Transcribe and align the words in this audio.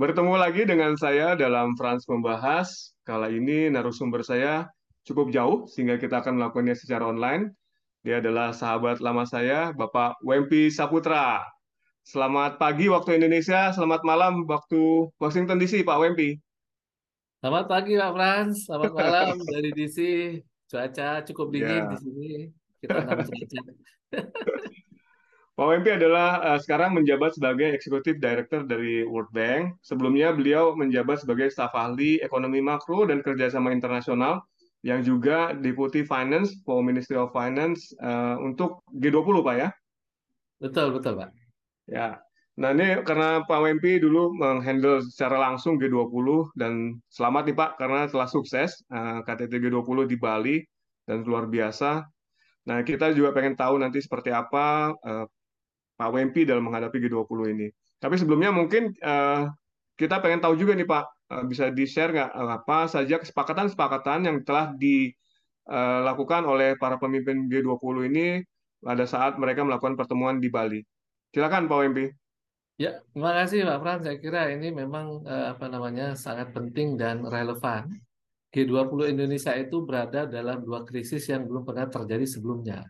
Bertemu 0.00 0.32
lagi 0.40 0.64
dengan 0.64 0.96
saya 0.96 1.36
dalam 1.36 1.76
Frans 1.76 2.08
Membahas. 2.08 2.96
Kala 3.04 3.28
ini 3.28 3.68
narasumber 3.68 4.24
saya 4.24 4.64
cukup 5.04 5.28
jauh, 5.28 5.68
sehingga 5.68 6.00
kita 6.00 6.24
akan 6.24 6.40
melakukannya 6.40 6.72
secara 6.72 7.04
online. 7.04 7.52
Dia 8.00 8.24
adalah 8.24 8.56
sahabat 8.56 9.04
lama 9.04 9.28
saya, 9.28 9.76
Bapak 9.76 10.16
Wempi 10.24 10.72
Saputra. 10.72 11.44
Selamat 12.00 12.56
pagi 12.56 12.88
waktu 12.88 13.20
Indonesia, 13.20 13.76
selamat 13.76 14.00
malam 14.08 14.48
waktu 14.48 15.12
Washington 15.20 15.60
DC, 15.60 15.84
Pak 15.84 16.00
Wempi. 16.00 16.40
Selamat 17.44 17.68
pagi 17.68 17.92
Pak 18.00 18.12
Frans, 18.16 18.56
selamat 18.72 18.92
malam 18.96 19.36
dari 19.52 19.68
DC. 19.76 19.98
Cuaca 20.64 21.20
cukup 21.28 21.52
dingin 21.52 21.84
Ya. 21.84 21.92
di 21.92 21.96
sini. 22.00 22.30
Kita 22.80 23.04
enam 23.04 23.20
derajat. 23.28 23.64
Pak 25.60 25.68
Wempi 25.68 25.92
adalah 25.92 26.40
uh, 26.40 26.56
sekarang 26.56 26.96
menjabat 26.96 27.36
sebagai 27.36 27.68
Executive 27.76 28.16
Director 28.16 28.64
dari 28.64 29.04
World 29.04 29.28
Bank. 29.36 29.76
Sebelumnya 29.84 30.32
beliau 30.32 30.72
menjabat 30.72 31.20
sebagai 31.20 31.52
staf 31.52 31.76
ahli 31.76 32.16
ekonomi 32.24 32.64
makro 32.64 33.04
dan 33.04 33.20
kerjasama 33.20 33.68
internasional 33.68 34.40
yang 34.80 35.04
juga 35.04 35.52
Deputy 35.52 36.00
Finance 36.00 36.56
for 36.64 36.80
Ministry 36.80 37.20
of 37.20 37.28
Finance 37.36 37.92
uh, 38.00 38.40
untuk 38.40 38.80
G20 39.04 39.36
Pak 39.44 39.56
ya? 39.60 39.68
Betul, 40.64 40.96
betul 40.96 41.20
Pak. 41.20 41.28
Ya. 41.84 42.24
Nah 42.56 42.72
ini 42.72 43.04
karena 43.04 43.44
Pak 43.44 43.60
Wempi 43.60 44.00
dulu 44.00 44.32
menghandle 44.32 45.04
secara 45.12 45.44
langsung 45.44 45.76
G20 45.76 46.56
dan 46.56 46.96
selamat 47.12 47.52
nih 47.52 47.56
Pak 47.60 47.70
karena 47.76 48.08
telah 48.08 48.32
sukses 48.32 48.80
uh, 48.88 49.20
KTT 49.28 49.60
G20 49.60 50.08
di 50.08 50.16
Bali 50.16 50.56
dan 51.04 51.20
luar 51.20 51.52
biasa. 51.52 52.00
Nah 52.64 52.80
kita 52.80 53.12
juga 53.12 53.36
pengen 53.36 53.60
tahu 53.60 53.76
nanti 53.76 54.00
seperti 54.00 54.32
apa 54.32 54.96
uh, 54.96 55.28
Pak 56.00 56.08
Wempi 56.16 56.48
dalam 56.48 56.64
menghadapi 56.64 56.96
G20 56.96 57.38
ini. 57.52 57.68
Tapi 58.00 58.16
sebelumnya 58.16 58.48
mungkin 58.48 58.96
uh, 59.04 59.52
kita 60.00 60.24
pengen 60.24 60.40
tahu 60.40 60.56
juga 60.56 60.72
nih 60.72 60.88
Pak, 60.88 61.04
uh, 61.28 61.44
bisa 61.44 61.68
di-share 61.68 62.16
nggak 62.16 62.30
uh, 62.32 62.56
apa 62.56 62.88
saja 62.88 63.20
kesepakatan-kesepakatan 63.20 64.24
yang 64.24 64.36
telah 64.40 64.72
dilakukan 64.80 66.48
oleh 66.48 66.80
para 66.80 66.96
pemimpin 66.96 67.52
G20 67.52 68.08
ini 68.08 68.40
pada 68.80 69.04
saat 69.04 69.36
mereka 69.36 69.60
melakukan 69.60 70.00
pertemuan 70.00 70.40
di 70.40 70.48
Bali. 70.48 70.80
Silakan 71.36 71.68
Pak 71.68 71.78
Wempi. 71.84 72.08
Ya, 72.80 73.04
terima 73.12 73.36
kasih 73.36 73.68
Pak 73.68 73.78
Frans. 73.84 74.02
Saya 74.08 74.16
kira 74.16 74.48
ini 74.56 74.72
memang 74.72 75.20
eh, 75.28 75.52
apa 75.52 75.68
namanya 75.68 76.16
sangat 76.16 76.56
penting 76.56 76.96
dan 76.96 77.20
relevan. 77.28 77.92
G20 78.56 79.14
Indonesia 79.14 79.52
itu 79.52 79.84
berada 79.84 80.24
dalam 80.24 80.64
dua 80.64 80.82
krisis 80.88 81.28
yang 81.28 81.44
belum 81.44 81.62
pernah 81.62 81.86
terjadi 81.92 82.24
sebelumnya. 82.24 82.88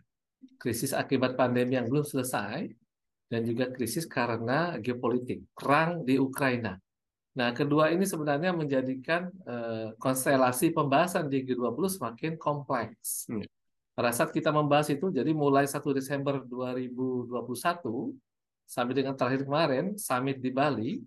Krisis 0.57 0.95
akibat 0.95 1.35
pandemi 1.35 1.75
yang 1.75 1.91
belum 1.91 2.07
selesai 2.07 2.80
dan 3.31 3.47
juga 3.47 3.71
krisis 3.71 4.03
karena 4.03 4.75
geopolitik, 4.83 5.47
perang 5.55 6.03
di 6.03 6.19
Ukraina. 6.19 6.75
Nah, 7.31 7.55
kedua 7.55 7.87
ini 7.95 8.03
sebenarnya 8.03 8.51
menjadikan 8.51 9.31
uh, 9.47 9.95
konstelasi 9.95 10.75
pembahasan 10.75 11.31
di 11.31 11.47
G20 11.47 11.95
semakin 11.95 12.35
kompleks. 12.35 13.31
Hmm. 13.31 13.47
Pada 13.95 14.11
saat 14.11 14.35
kita 14.35 14.51
membahas 14.51 14.91
itu, 14.91 15.07
jadi 15.07 15.31
mulai 15.31 15.63
1 15.63 15.79
Desember 15.95 16.43
2021 16.43 17.31
sampai 18.67 18.93
dengan 18.95 19.15
terakhir 19.15 19.47
kemarin, 19.47 19.95
summit 19.95 20.43
di 20.43 20.51
Bali, 20.51 20.99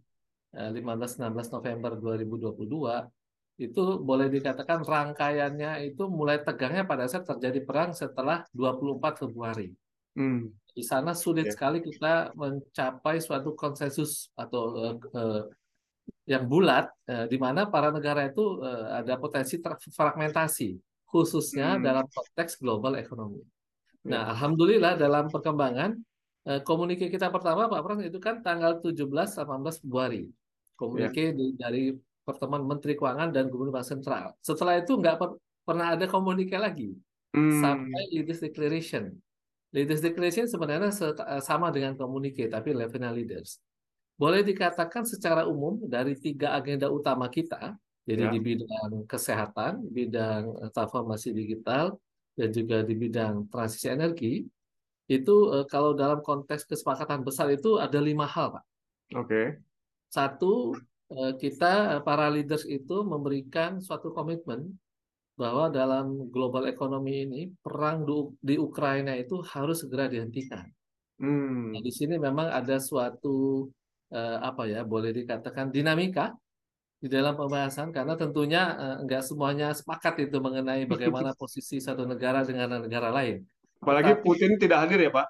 15-16 0.56 1.20
eh, 1.20 1.50
November 1.52 1.92
2022, 2.00 3.68
itu 3.68 3.82
boleh 4.02 4.26
dikatakan 4.32 4.82
rangkaiannya 4.82 5.92
itu 5.92 6.08
mulai 6.10 6.40
tegangnya 6.42 6.88
pada 6.88 7.06
saat 7.06 7.28
terjadi 7.28 7.60
perang 7.62 7.92
setelah 7.92 8.48
24 8.50 9.20
Februari. 9.26 9.68
Hmm. 10.16 10.50
Di 10.74 10.82
sana 10.82 11.14
sulit 11.14 11.46
yeah. 11.46 11.54
sekali 11.54 11.78
kita 11.78 12.34
mencapai 12.34 13.22
suatu 13.22 13.54
konsensus 13.54 14.34
atau 14.34 14.62
uh, 14.74 14.94
uh, 15.14 15.42
yang 16.26 16.50
bulat, 16.50 16.90
uh, 17.06 17.30
di 17.30 17.38
mana 17.38 17.70
para 17.70 17.94
negara 17.94 18.26
itu 18.26 18.58
uh, 18.58 18.98
ada 18.98 19.14
potensi 19.16 19.62
fragmentasi, 19.94 20.74
khususnya 21.06 21.78
hmm. 21.78 21.82
dalam 21.86 22.06
konteks 22.10 22.58
global 22.58 22.98
ekonomi. 22.98 23.38
Yeah. 24.02 24.18
Nah, 24.18 24.22
alhamdulillah 24.34 24.98
dalam 24.98 25.30
perkembangan 25.30 25.94
uh, 26.50 26.60
komunike 26.66 27.06
kita 27.06 27.30
pertama 27.30 27.70
Pak 27.70 27.80
Pras 27.80 28.02
itu 28.02 28.18
kan 28.18 28.42
tanggal 28.42 28.82
17-18 28.82 29.86
Februari. 29.86 30.26
Komunike 30.74 31.22
yeah. 31.30 31.38
di, 31.38 31.46
dari 31.54 31.82
pertemuan 32.26 32.66
Menteri 32.66 32.98
Keuangan 32.98 33.30
dan 33.30 33.46
Gubernur 33.46 33.78
Bank 33.78 33.86
Sentral. 33.86 34.34
Setelah 34.42 34.82
itu 34.82 34.98
nggak 34.98 35.16
per 35.22 35.38
pernah 35.64 35.96
ada 35.96 36.04
komunike 36.04 36.54
lagi 36.60 36.92
hmm. 37.32 37.60
sampai 37.64 38.02
leaders 38.12 38.44
declaration 38.44 39.16
Leaders 39.74 39.98
Declaration 39.98 40.46
sebenarnya 40.46 40.94
eh, 40.94 41.42
sama 41.42 41.74
dengan 41.74 41.98
komunike, 41.98 42.46
tapi 42.46 42.70
levelnya 42.70 43.10
leaders. 43.10 43.58
Boleh 44.14 44.46
dikatakan 44.46 45.02
secara 45.02 45.50
umum 45.50 45.82
dari 45.90 46.14
tiga 46.14 46.54
agenda 46.54 46.86
utama 46.86 47.26
kita, 47.26 47.74
jadi 48.06 48.30
ya. 48.30 48.32
di 48.32 48.38
bidang 48.38 49.02
kesehatan, 49.10 49.82
bidang 49.90 50.42
eh, 50.62 50.70
transformasi 50.70 51.34
digital, 51.34 51.98
dan 52.38 52.54
juga 52.54 52.86
di 52.86 52.94
bidang 52.94 53.50
transisi 53.50 53.90
energi, 53.90 54.46
itu 55.10 55.36
eh, 55.50 55.66
kalau 55.66 55.90
dalam 55.98 56.22
konteks 56.22 56.70
kesepakatan 56.70 57.26
besar 57.26 57.50
itu 57.50 57.82
ada 57.82 57.98
lima 57.98 58.30
hal, 58.30 58.54
Pak. 58.54 58.64
Oke. 59.18 59.26
Okay. 59.26 59.46
Satu, 60.14 60.78
kita 61.42 61.98
para 62.06 62.30
leaders 62.30 62.62
itu 62.70 63.02
memberikan 63.02 63.82
suatu 63.82 64.14
komitmen 64.14 64.70
bahwa 65.34 65.66
dalam 65.66 66.30
global 66.30 66.70
ekonomi 66.70 67.26
ini 67.26 67.42
perang 67.58 68.06
di 68.38 68.54
Ukraina 68.54 69.18
itu 69.18 69.42
harus 69.42 69.82
segera 69.82 70.06
dihentikan. 70.06 70.62
Hmm. 71.18 71.74
Nah, 71.74 71.82
di 71.82 71.90
sini 71.90 72.18
memang 72.18 72.50
ada 72.50 72.78
suatu 72.78 73.66
eh, 74.14 74.38
apa 74.38 74.70
ya 74.70 74.86
boleh 74.86 75.10
dikatakan 75.10 75.74
dinamika 75.74 76.34
di 77.02 77.10
dalam 77.10 77.34
pembahasan 77.34 77.90
karena 77.90 78.14
tentunya 78.14 78.62
eh, 78.78 78.96
enggak 79.02 79.26
semuanya 79.26 79.74
sepakat 79.74 80.30
itu 80.30 80.38
mengenai 80.38 80.86
bagaimana 80.86 81.34
posisi 81.40 81.82
satu 81.82 82.06
negara 82.06 82.46
dengan 82.46 82.86
negara 82.86 83.10
lain. 83.10 83.42
Apalagi 83.82 84.14
Tapi, 84.16 84.22
Putin 84.22 84.54
tidak 84.56 84.86
hadir 84.86 85.02
ya 85.02 85.10
Pak? 85.10 85.26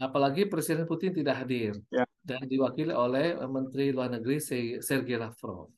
Apalagi 0.00 0.48
Presiden 0.48 0.88
Putin 0.88 1.14
tidak 1.14 1.44
hadir 1.44 1.78
ya. 1.92 2.02
dan 2.24 2.42
diwakili 2.48 2.90
oleh 2.90 3.38
Menteri 3.46 3.94
Luar 3.94 4.10
Negeri 4.10 4.40
Sergei 4.82 5.20
Lavrov. 5.20 5.70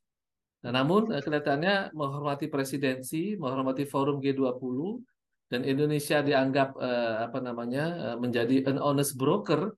Nah, 0.67 0.83
namun 0.83 1.15
eh, 1.15 1.23
kelihatannya 1.23 1.95
menghormati 1.95 2.51
presidensi, 2.51 3.39
menghormati 3.39 3.87
forum 3.87 4.19
G20 4.19 4.99
dan 5.47 5.63
Indonesia 5.63 6.19
dianggap 6.27 6.75
eh, 6.75 7.17
apa 7.31 7.39
namanya 7.39 7.85
eh, 7.95 8.17
menjadi 8.19 8.67
an 8.75 8.83
honest 8.83 9.15
broker 9.15 9.71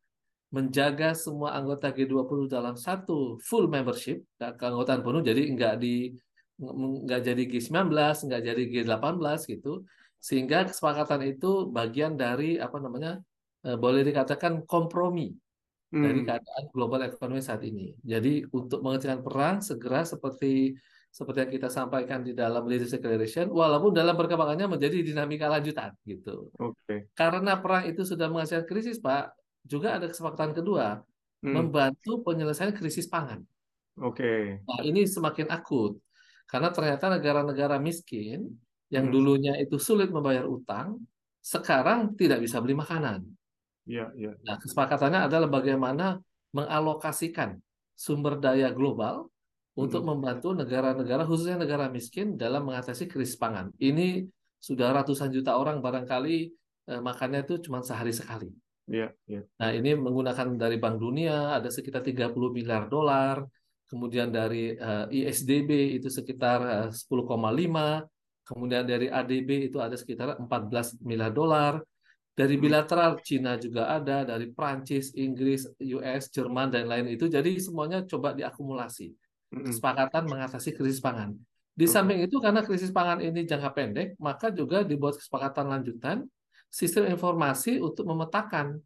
menjaga 0.48 1.12
semua 1.12 1.52
anggota 1.60 1.92
G20 1.92 2.48
dalam 2.48 2.72
satu 2.72 3.36
full 3.44 3.68
membership, 3.68 4.24
keanggotaan 4.40 5.04
penuh, 5.04 5.20
jadi 5.20 5.44
nggak 5.44 5.74
di 5.76 6.16
nggak 7.04 7.20
jadi 7.20 7.42
G19, 7.52 7.92
nggak 8.24 8.42
jadi 8.48 8.62
G18 8.72 9.44
gitu, 9.44 9.84
sehingga 10.16 10.64
kesepakatan 10.64 11.20
itu 11.28 11.68
bagian 11.68 12.16
dari 12.16 12.56
apa 12.56 12.80
namanya 12.80 13.20
boleh 13.60 14.00
dikatakan 14.08 14.64
kompromi 14.64 15.36
hmm. 15.92 16.04
dari 16.04 16.20
keadaan 16.24 16.64
global 16.72 17.00
ekonomi 17.04 17.40
saat 17.40 17.64
ini. 17.64 17.94
Jadi 18.04 18.44
untuk 18.52 18.80
menghentikan 18.84 19.20
perang 19.20 19.60
segera 19.64 20.04
seperti 20.04 20.76
seperti 21.08 21.38
yang 21.40 21.52
kita 21.56 21.68
sampaikan 21.72 22.20
di 22.20 22.36
dalam 22.36 22.68
leadership 22.68 23.00
declaration, 23.00 23.48
walaupun 23.48 23.96
dalam 23.96 24.14
perkembangannya 24.14 24.68
menjadi 24.68 25.00
dinamika 25.00 25.48
lanjutan 25.48 25.96
gitu. 26.04 26.52
Oke. 26.60 26.76
Okay. 26.84 26.98
Karena 27.16 27.58
perang 27.58 27.88
itu 27.88 28.04
sudah 28.04 28.28
menghasilkan 28.28 28.68
krisis, 28.68 29.00
Pak, 29.00 29.32
juga 29.64 29.96
ada 29.96 30.06
kesepakatan 30.06 30.52
kedua 30.52 31.00
hmm. 31.42 31.52
membantu 31.52 32.22
penyelesaian 32.22 32.76
krisis 32.76 33.08
pangan. 33.08 33.40
Oke. 33.98 34.20
Okay. 34.20 34.42
Nah 34.62 34.80
ini 34.84 35.08
semakin 35.08 35.48
akut 35.48 35.98
karena 36.48 36.72
ternyata 36.72 37.12
negara-negara 37.12 37.76
miskin 37.80 38.48
yang 38.88 39.08
hmm. 39.08 39.14
dulunya 39.14 39.54
itu 39.60 39.76
sulit 39.76 40.08
membayar 40.08 40.48
utang, 40.48 41.02
sekarang 41.44 42.16
tidak 42.16 42.40
bisa 42.40 42.60
beli 42.60 42.76
makanan. 42.76 43.24
Ya, 43.88 44.12
ya. 44.12 44.36
Nah, 44.44 44.60
kesepakatannya 44.60 45.32
adalah 45.32 45.48
bagaimana 45.48 46.20
mengalokasikan 46.52 47.56
sumber 47.96 48.36
daya 48.36 48.68
global 48.70 49.32
untuk 49.72 50.04
hmm. 50.04 50.10
membantu 50.12 50.52
negara-negara 50.52 51.24
khususnya 51.24 51.56
negara 51.56 51.88
miskin 51.88 52.36
dalam 52.36 52.68
mengatasi 52.68 53.08
krisis 53.08 53.40
pangan. 53.40 53.72
Ini 53.80 54.28
sudah 54.60 54.92
ratusan 54.92 55.32
juta 55.32 55.56
orang 55.56 55.80
barangkali 55.80 56.36
eh, 56.92 57.00
makannya 57.00 57.48
itu 57.48 57.64
cuma 57.64 57.80
sehari 57.80 58.12
sekali. 58.12 58.52
Ya, 58.88 59.12
ya. 59.24 59.44
Nah, 59.60 59.70
ini 59.72 59.96
menggunakan 59.96 60.56
dari 60.56 60.76
Bank 60.76 61.00
Dunia 61.00 61.56
ada 61.56 61.68
sekitar 61.72 62.04
30 62.04 62.32
miliar 62.52 62.88
dolar, 62.92 63.44
kemudian 63.88 64.28
dari 64.28 64.76
eh, 64.76 65.06
ISDB 65.24 65.96
itu 65.96 66.12
sekitar 66.12 66.88
eh, 66.88 66.90
10,5, 66.92 68.04
kemudian 68.44 68.84
dari 68.84 69.08
ADB 69.08 69.72
itu 69.72 69.80
ada 69.80 69.96
sekitar 69.96 70.40
14 70.40 71.00
miliar 71.04 71.32
dolar, 71.32 71.80
dari 72.38 72.54
hmm. 72.54 72.62
bilateral 72.62 73.18
Cina 73.18 73.58
juga 73.58 73.90
ada, 73.90 74.22
dari 74.22 74.46
Prancis, 74.54 75.10
Inggris, 75.18 75.66
US, 75.82 76.30
Jerman 76.30 76.70
dan 76.70 76.86
lain 76.86 77.10
itu. 77.10 77.26
Jadi 77.26 77.58
semuanya 77.58 78.06
coba 78.06 78.30
diakumulasi. 78.30 79.10
Hmm. 79.50 79.66
Kesepakatan 79.66 80.30
mengatasi 80.30 80.70
krisis 80.78 81.02
pangan. 81.02 81.34
Di 81.74 81.90
samping 81.90 82.22
itu 82.22 82.38
karena 82.38 82.62
krisis 82.62 82.94
pangan 82.94 83.18
ini 83.18 83.42
jangka 83.42 83.74
pendek, 83.74 84.08
maka 84.22 84.54
juga 84.54 84.86
dibuat 84.86 85.18
kesepakatan 85.18 85.66
lanjutan 85.66 86.30
sistem 86.70 87.10
informasi 87.10 87.82
untuk 87.82 88.06
memetakan 88.06 88.78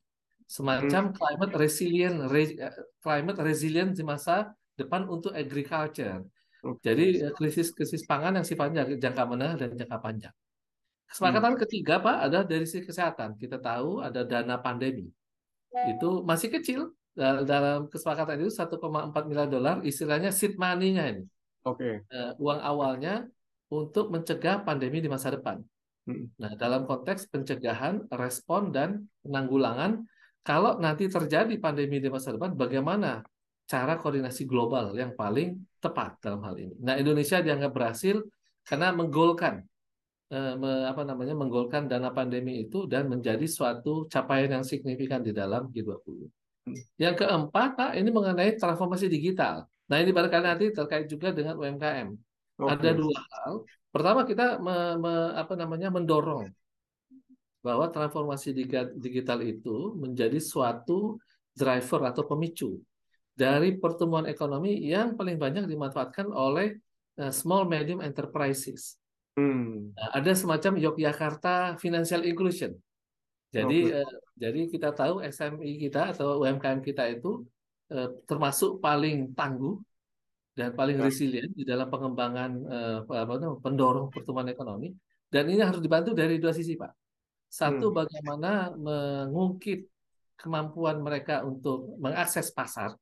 semacam 0.49 1.13
hmm. 1.13 1.17
climate 1.17 1.55
resilient 1.61 2.17
re, 2.33 2.45
climate 3.05 3.41
resilient 3.45 3.93
di 3.93 4.05
masa 4.05 4.49
depan 4.81 5.05
untuk 5.13 5.37
agriculture. 5.37 6.25
Jadi 6.81 7.21
eh, 7.21 7.33
krisis-krisis 7.37 8.09
pangan 8.09 8.41
yang 8.41 8.47
sifatnya 8.47 8.89
jangka 8.97 9.25
menengah 9.29 9.57
dan 9.61 9.69
jangka 9.77 9.99
panjang. 10.01 10.37
Kesepakatan 11.13 11.53
Hmm. 11.55 11.61
ketiga 11.61 11.95
Pak 12.01 12.17
ada 12.25 12.39
dari 12.41 12.65
sisi 12.65 12.89
kesehatan. 12.89 13.37
Kita 13.37 13.61
tahu 13.61 14.01
ada 14.01 14.25
dana 14.25 14.57
pandemi. 14.57 15.13
Itu 15.73 16.25
masih 16.25 16.49
kecil. 16.49 16.93
Dal- 17.13 17.45
Dalam 17.45 17.93
kesepakatan 17.93 18.41
itu 18.41 18.49
1,4 18.49 19.29
miliar 19.29 19.45
dolar, 19.45 19.85
istilahnya 19.85 20.33
seed 20.33 20.57
money-nya 20.57 21.13
ini. 21.13 21.25
Oke. 21.69 22.09
Eh, 22.09 22.33
uang 22.41 22.61
awalnya 22.65 23.29
untuk 23.69 24.09
mencegah 24.09 24.65
pandemi 24.65 25.05
di 25.05 25.13
masa 25.13 25.29
depan. 25.29 25.61
Hmm. 26.09 26.33
Nah, 26.41 26.57
dalam 26.57 26.89
konteks 26.89 27.29
pencegahan, 27.29 28.09
respon, 28.11 28.73
dan 28.73 29.07
penanggulangan, 29.21 30.03
kalau 30.43 30.81
nanti 30.81 31.07
terjadi 31.07 31.53
pandemi 31.61 32.01
di 32.01 32.09
masa 32.09 32.33
depan, 32.35 32.57
bagaimana 32.57 33.23
cara 33.69 33.95
koordinasi 34.01 34.43
global 34.49 34.97
yang 34.97 35.15
paling 35.15 35.61
tepat 35.79 36.19
dalam 36.19 36.43
hal 36.43 36.57
ini? 36.59 36.75
Nah, 36.83 36.99
Indonesia 36.99 37.39
dianggap 37.39 37.71
berhasil 37.71 38.19
karena 38.67 38.91
menggolkan, 38.91 39.63
me- 40.33 40.87
apa 40.89 41.03
namanya, 41.05 41.37
menggolkan 41.37 41.85
dana 41.85 42.09
pandemi 42.09 42.65
itu 42.65 42.89
dan 42.89 43.07
menjadi 43.13 43.45
suatu 43.45 44.09
capaian 44.09 44.61
yang 44.61 44.65
signifikan 44.65 45.21
di 45.21 45.37
dalam 45.37 45.69
G20. 45.69 46.29
Yang 46.97 47.15
keempat, 47.27 47.69
Pak, 47.75 47.91
ini 47.99 48.09
mengenai 48.09 48.57
transformasi 48.57 49.11
digital. 49.13 49.67
Nah, 49.91 49.99
ini 50.01 50.15
barangkali 50.15 50.45
nanti 50.47 50.67
terkait 50.73 51.05
juga 51.11 51.35
dengan 51.35 51.59
UMKM. 51.61 52.09
Ada 52.63 52.91
Oke. 52.95 52.99
dua 52.99 53.19
hal. 53.19 53.53
Pertama, 53.93 54.21
kita 54.25 54.57
me- 54.63 54.97
me- 54.97 55.33
apa 55.37 55.53
namanya 55.53 55.93
mendorong 55.93 56.49
bahwa 57.63 57.87
transformasi 57.93 58.51
digital 58.99 59.39
itu 59.45 59.95
menjadi 59.95 60.39
suatu 60.43 61.21
driver 61.55 62.11
atau 62.11 62.27
pemicu 62.27 62.81
dari 63.33 63.79
pertumbuhan 63.79 64.27
ekonomi 64.27 64.83
yang 64.83 65.15
paling 65.15 65.39
banyak 65.39 65.65
dimanfaatkan 65.71 66.29
oleh 66.33 66.77
eh, 67.21 67.33
small 67.33 67.69
medium 67.69 68.01
enterprises. 68.03 69.02
Hmm. 69.33 69.97
Nah, 69.97 70.09
ada 70.13 70.33
semacam 70.37 70.73
Yogyakarta 70.77 71.81
Financial 71.81 72.21
Inclusion. 72.25 72.73
Jadi, 73.53 73.79
Oke. 73.89 74.01
eh, 74.01 74.13
jadi 74.37 74.61
kita 74.69 74.89
tahu 74.97 75.21
SMI 75.25 75.77
kita 75.77 76.17
atau 76.17 76.41
UMKM 76.41 76.81
kita 76.81 77.09
itu 77.09 77.45
eh, 77.93 78.09
termasuk 78.25 78.81
paling 78.81 79.37
tangguh 79.37 79.77
dan 80.57 80.73
paling 80.73 80.97
Ya. 81.01 81.05
resilient 81.09 81.53
di 81.53 81.65
dalam 81.65 81.89
pengembangan 81.93 82.51
eh, 82.65 82.97
apa 83.05 83.13
namanya, 83.37 83.61
pendorong 83.61 84.09
pertumbuhan 84.09 84.49
ekonomi. 84.49 84.93
Dan 85.29 85.49
ini 85.49 85.61
harus 85.65 85.81
dibantu 85.81 86.13
dari 86.17 86.37
dua 86.41 86.53
sisi, 86.53 86.77
Pak. 86.77 86.93
Satu, 87.53 87.93
Hmm. 87.93 87.97
bagaimana 88.05 88.73
mengungkit 88.73 89.85
kemampuan 90.41 91.05
mereka 91.05 91.45
untuk 91.45 92.01
mengakses 92.01 92.49
pasar. 92.53 92.97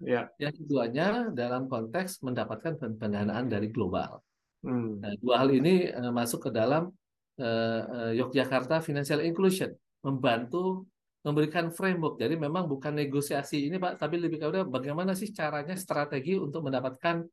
Ya. 0.00 0.32
Yang 0.40 0.64
keduanya 0.64 1.28
dalam 1.36 1.68
konteks 1.68 2.24
mendapatkan 2.24 2.80
pendanaan 2.96 3.44
dari 3.52 3.68
global. 3.68 4.24
Hmm. 4.60 5.00
Nah, 5.00 5.12
dua 5.16 5.40
hal 5.40 5.50
ini 5.56 5.88
eh, 5.88 6.12
masuk 6.12 6.48
ke 6.48 6.50
dalam 6.52 6.92
eh, 7.40 7.82
eh, 7.82 8.12
Yogyakarta 8.20 8.84
Financial 8.84 9.20
Inclusion, 9.24 9.72
membantu 10.04 10.84
memberikan 11.20 11.68
framework. 11.72 12.16
Jadi 12.20 12.36
memang 12.36 12.64
bukan 12.68 12.96
negosiasi 12.96 13.68
ini 13.68 13.76
Pak, 13.76 14.00
tapi 14.00 14.16
lebih 14.16 14.40
kepada 14.40 14.64
bagaimana 14.64 15.12
sih 15.12 15.32
caranya 15.32 15.76
strategi 15.76 16.36
untuk 16.36 16.64
mendapatkan 16.64 17.24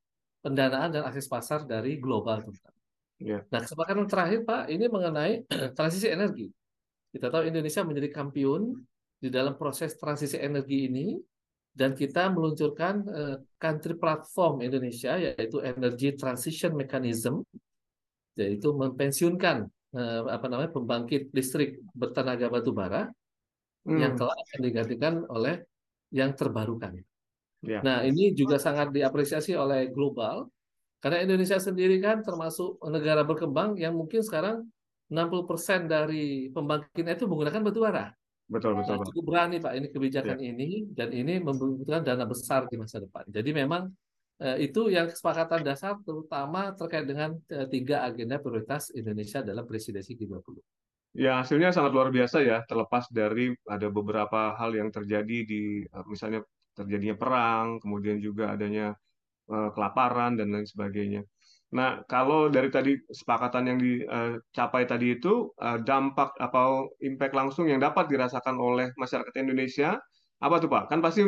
pendanaan 0.43 0.89
dan 0.91 1.03
akses 1.07 1.27
pasar 1.27 1.63
dari 1.63 1.99
global. 1.99 2.43
terutama. 2.43 2.75
Ya. 3.17 3.41
Nah, 3.49 3.59
kesepakatan 3.63 4.07
terakhir 4.07 4.39
Pak, 4.43 4.71
ini 4.71 4.85
mengenai 4.87 5.33
transisi 5.77 6.07
energi. 6.07 6.47
Kita 7.11 7.31
tahu 7.31 7.47
Indonesia 7.47 7.81
menjadi 7.87 8.09
kampiun 8.11 8.75
di 9.17 9.29
dalam 9.33 9.57
proses 9.57 9.97
transisi 9.97 10.37
energi 10.37 10.85
ini 10.91 11.17
dan 11.77 11.93
kita 11.93 12.33
meluncurkan 12.33 12.95
eh, 13.05 13.37
country 13.61 13.93
platform 14.01 14.65
Indonesia 14.65 15.13
yaitu 15.21 15.61
Energy 15.61 16.17
Transition 16.17 16.73
Mechanism 16.73 17.45
yaitu 18.33 18.69
mempensiunkan 18.73 19.69
eh, 19.97 20.21
apa 20.25 20.45
namanya 20.49 20.71
pembangkit 20.73 21.29
listrik 21.37 21.77
bertenaga 21.93 22.49
batu 22.49 22.73
bara 22.73 23.05
yang 23.87 24.13
Hmm. 24.13 24.19
kelak 24.19 24.37
akan 24.43 24.59
digantikan 24.67 25.13
oleh 25.31 25.55
yang 26.11 26.35
terbarukan. 26.35 26.99
Ya. 27.63 27.79
Nah, 27.81 28.03
ini 28.03 28.35
juga 28.35 28.59
sangat 28.59 28.91
diapresiasi 28.91 29.55
oleh 29.55 29.87
global 29.95 30.51
karena 30.99 31.23
Indonesia 31.23 31.55
sendiri 31.61 32.01
kan 32.03 32.19
termasuk 32.25 32.81
negara 32.89 33.21
berkembang 33.23 33.77
yang 33.79 33.93
mungkin 33.95 34.25
sekarang 34.25 34.67
60% 35.07 35.87
dari 35.87 36.51
pembangkitnya 36.51 37.15
itu 37.15 37.25
menggunakan 37.31 37.61
batu 37.63 37.79
bara. 37.79 38.05
Betul, 38.47 38.79
betul, 38.79 38.95
Nah, 38.95 39.07
cukup 39.11 39.23
berani 39.27 39.57
Pak 39.59 39.73
ini 39.75 39.87
Ya. 39.87 39.91
kebijakan 39.91 40.39
ini 40.39 40.67
dan 40.95 41.11
ini 41.11 41.43
membutuhkan 41.43 41.99
dana 42.07 42.23
besar 42.23 42.71
di 42.71 42.79
masa 42.79 43.03
depan. 43.03 43.27
Jadi 43.27 43.49
memang 43.51 43.91
eh, 44.39 44.71
itu 44.71 44.87
yang 44.87 45.11
kesepakatan 45.11 45.67
dasar 45.67 45.99
terutama 45.99 46.71
terkait 46.79 47.03
dengan 47.03 47.35
eh, 47.51 47.67
tiga 47.67 48.07
agenda 48.07 48.39
prioritas 48.39 48.87
Indonesia 48.95 49.43
dalam 49.43 49.67
presidensi 49.67 50.15
G20. 50.15 50.63
Ya, 51.11 51.43
hasilnya 51.43 51.75
sangat 51.75 51.91
luar 51.91 52.07
biasa 52.13 52.39
ya, 52.45 52.63
terlepas 52.69 53.09
dari 53.11 53.51
ada 53.67 53.87
beberapa 53.89 54.53
hal 54.55 54.71
yang 54.79 54.89
terjadi 54.95 55.37
di 55.43 55.83
eh, 55.83 56.05
misalnya 56.07 56.39
terjadinya 56.71 57.19
perang, 57.19 57.83
kemudian 57.83 58.23
juga 58.23 58.55
adanya 58.55 58.95
eh, 59.51 59.69
kelaparan 59.75 60.39
dan 60.39 60.55
lain 60.55 60.63
sebagainya. 60.63 61.27
Nah, 61.67 61.99
kalau 62.07 62.47
dari 62.47 62.71
tadi 62.71 62.95
kesepakatan 63.03 63.63
yang 63.67 63.79
dicapai 63.83 64.87
tadi 64.87 65.19
itu 65.19 65.51
eh, 65.59 65.77
dampak 65.83 66.31
atau 66.39 66.87
impact 67.03 67.33
langsung 67.35 67.67
yang 67.67 67.83
dapat 67.83 68.07
dirasakan 68.07 68.55
oleh 68.55 68.87
masyarakat 68.95 69.33
Indonesia, 69.35 69.99
apa 70.39 70.55
tuh 70.63 70.69
Pak? 70.71 70.87
Kan 70.91 70.99
pasti 71.03 71.27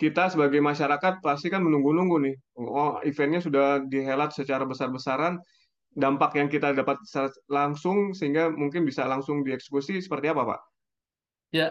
kita 0.00 0.32
sebagai 0.32 0.58
masyarakat 0.64 1.20
pasti 1.22 1.52
kan 1.52 1.60
menunggu-nunggu 1.62 2.16
nih. 2.26 2.36
Oh, 2.58 2.98
eventnya 3.04 3.40
sudah 3.44 3.84
dihelat 3.86 4.32
secara 4.34 4.64
besar-besaran, 4.66 5.38
dampak 5.94 6.36
yang 6.38 6.48
kita 6.52 6.72
dapat 6.74 6.98
langsung 7.50 8.12
sehingga 8.16 8.50
mungkin 8.54 8.82
bisa 8.88 9.04
langsung 9.08 9.42
dieksekusi 9.46 10.00
seperti 10.02 10.32
apa, 10.32 10.42
Pak? 10.46 10.60
Ya, 11.56 11.64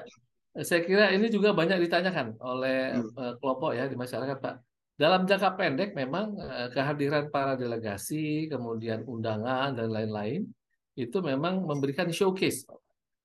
saya 0.70 0.82
kira 0.88 1.04
ini 1.16 1.26
juga 1.36 1.50
banyak 1.60 1.78
ditanyakan 1.86 2.28
oleh 2.50 2.76
Hmm. 2.92 3.10
eh, 3.22 3.34
kelompok 3.40 3.72
ya 3.78 3.84
di 3.92 3.96
masyarakat, 4.04 4.38
Pak. 4.46 4.56
Dalam 4.94 5.26
jangka 5.26 5.58
pendek 5.58 5.90
memang 5.98 6.38
eh, 6.38 6.70
kehadiran 6.70 7.34
para 7.34 7.58
delegasi, 7.58 8.46
kemudian 8.52 9.02
undangan 9.10 9.74
dan 9.74 9.90
lain-lain 9.90 10.46
itu 10.94 11.18
memang 11.22 11.66
memberikan 11.66 12.10
showcase, 12.14 12.66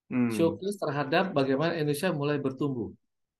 Hmm. 0.08 0.32
showcase 0.32 0.80
terhadap 0.80 1.36
bagaimana 1.36 1.76
Indonesia 1.76 2.08
mulai 2.08 2.40
bertumbuh. 2.40 2.88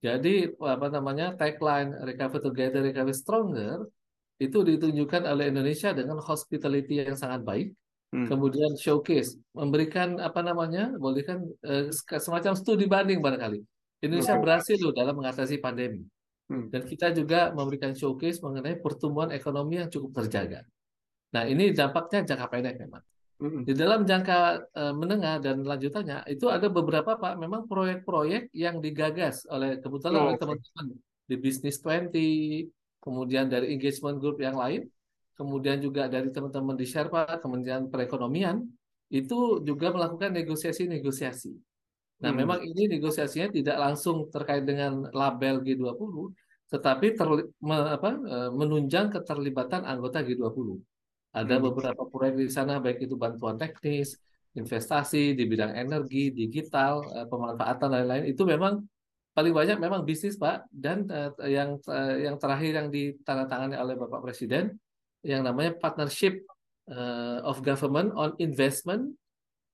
Jadi 0.05 0.53
apa 0.61 0.93
namanya 0.93 1.33
tagline 1.35 1.97
Recover 2.05 2.45
Together, 2.45 2.85
Recover 2.85 3.17
Stronger 3.17 3.89
itu 4.39 4.61
ditunjukkan 4.63 5.27
oleh 5.27 5.49
Indonesia 5.51 5.91
dengan 5.97 6.21
hospitality 6.23 7.03
yang 7.09 7.17
sangat 7.19 7.43
baik 7.43 7.69
Hmm. 8.09 8.25
kemudian 8.25 8.73
showcase, 8.81 9.37
memberikan 9.53 10.17
apa 10.17 10.41
namanya, 10.41 10.97
memberikan 10.97 11.45
eh, 11.61 11.93
semacam 11.93 12.57
studi 12.57 12.89
banding 12.89 13.21
barangkali. 13.21 13.61
Indonesia 14.01 14.33
berhasil 14.41 14.81
loh 14.81 14.97
dalam 14.97 15.13
mengatasi 15.13 15.61
pandemi. 15.61 16.09
Hmm. 16.49 16.73
Dan 16.73 16.83
kita 16.89 17.13
juga 17.13 17.53
memberikan 17.53 17.93
showcase 17.93 18.41
mengenai 18.41 18.81
pertumbuhan 18.81 19.31
ekonomi 19.37 19.85
yang 19.85 19.93
cukup 19.93 20.25
terjaga. 20.25 20.65
Nah, 21.37 21.45
ini 21.45 21.77
dampaknya 21.77 22.25
jangka 22.25 22.47
pendek 22.49 22.77
memang. 22.81 23.05
Hmm. 23.39 23.63
Di 23.63 23.77
dalam 23.77 24.03
jangka 24.03 24.41
eh, 24.73 24.95
menengah 24.97 25.39
dan 25.39 25.63
lanjutannya, 25.63 26.27
itu 26.27 26.49
ada 26.49 26.67
beberapa 26.73 27.15
Pak, 27.21 27.39
memang 27.39 27.69
proyek-proyek 27.69 28.51
yang 28.57 28.81
digagas 28.81 29.47
oleh 29.47 29.79
kebetulan 29.79 30.19
Oh, 30.19 30.25
oleh 30.33 30.37
teman-teman 30.41 30.87
di 31.29 31.37
Business 31.37 31.79
20, 31.85 32.67
kemudian 32.99 33.47
dari 33.47 33.77
engagement 33.77 34.17
group 34.19 34.41
yang 34.41 34.57
lain, 34.57 34.89
kemudian 35.37 35.79
juga 35.79 36.11
dari 36.11 36.33
teman-teman 36.35 36.75
di 36.75 36.89
Sherpa, 36.89 37.39
Kementerian 37.39 37.87
Perekonomian, 37.87 38.65
itu 39.13 39.63
juga 39.63 39.93
melakukan 39.93 40.35
negosiasi-negosiasi. 40.35 41.68
Nah, 42.19 42.31
Hmm. 42.35 42.39
memang 42.43 42.59
ini 42.67 42.91
negosiasinya 42.99 43.49
tidak 43.55 43.77
langsung 43.79 44.27
terkait 44.27 44.67
dengan 44.67 45.07
label 45.15 45.63
G20, 45.63 46.35
tetapi 46.67 47.15
terli- 47.15 47.49
me- 47.63 47.95
apa, 47.95 48.11
eh, 48.19 48.51
menunjang 48.51 49.15
keterlibatan 49.15 49.87
anggota 49.87 50.27
G20. 50.27 50.83
Ada 51.31 51.57
Hmm. 51.57 51.65
beberapa 51.71 52.03
proyek 52.11 52.35
di 52.43 52.51
sana, 52.51 52.83
baik 52.83 53.07
itu 53.07 53.15
bantuan 53.15 53.55
teknis, 53.55 54.19
investasi 54.59 55.39
di 55.39 55.45
bidang 55.47 55.79
energi, 55.79 56.35
digital, 56.35 57.07
eh, 57.15 57.27
pemanfaatan 57.31 57.89
lain-lain. 57.95 58.25
Itu 58.27 58.43
memang 58.43 58.83
paling 59.31 59.55
banyak 59.55 59.79
memang 59.79 60.03
bisnis, 60.03 60.35
Pak. 60.35 60.67
Dan 60.75 61.07
eh, 61.07 61.31
yang 61.55 61.79
eh, 61.87 62.27
yang 62.27 62.35
terakhir 62.43 62.73
yang 62.83 62.89
ditandatangani 62.91 63.79
oleh 63.79 63.95
Bapak 63.95 64.27
Presiden, 64.27 64.75
yang 65.23 65.47
namanya 65.47 65.79
Partnership 65.79 66.43
eh, 66.89 67.39
of 67.47 67.63
Government 67.63 68.11
on 68.17 68.35
Investment 68.43 69.13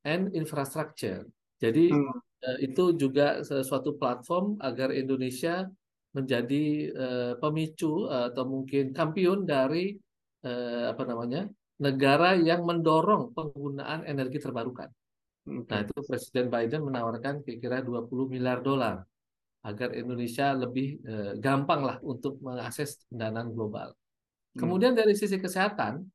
and 0.05 0.35
Infrastructure. 0.37 1.25
Jadi 1.63 1.95
Hmm. 1.95 2.21
Eh, 2.49 2.59
itu 2.69 2.95
juga 2.95 3.41
sesuatu 3.41 3.97
platform 3.97 4.61
agar 4.61 4.93
Indonesia 4.93 5.67
menjadi 6.15 6.65
eh, 6.95 7.33
pemicu 7.41 8.07
atau 8.07 8.45
mungkin 8.47 8.95
kampiun 8.95 9.49
dari 9.49 9.97
eh, 10.47 10.85
apa 10.93 11.03
namanya 11.09 11.49
negara 11.83 12.39
yang 12.39 12.63
mendorong 12.63 13.35
penggunaan 13.35 14.07
energi 14.07 14.39
terbarukan. 14.39 14.89
Nah 15.45 15.79
itu 15.85 15.93
Presiden 16.09 16.49
Biden 16.49 16.87
menawarkan 16.89 17.45
kira-kira 17.45 17.85
20 17.85 18.33
miliar 18.33 18.65
dolar 18.65 19.05
agar 19.65 19.93
Indonesia 19.93 20.57
lebih 20.57 21.05
gampang 21.41 21.85
lah 21.85 21.97
untuk 22.01 22.41
mengakses 22.41 23.05
pendanaan 23.13 23.53
global. 23.53 23.93
Hmm. 24.55 24.61
Kemudian 24.65 24.95
dari 24.95 25.19
sisi 25.19 25.37
kesehatan, 25.37 25.99
eh, 25.99 26.14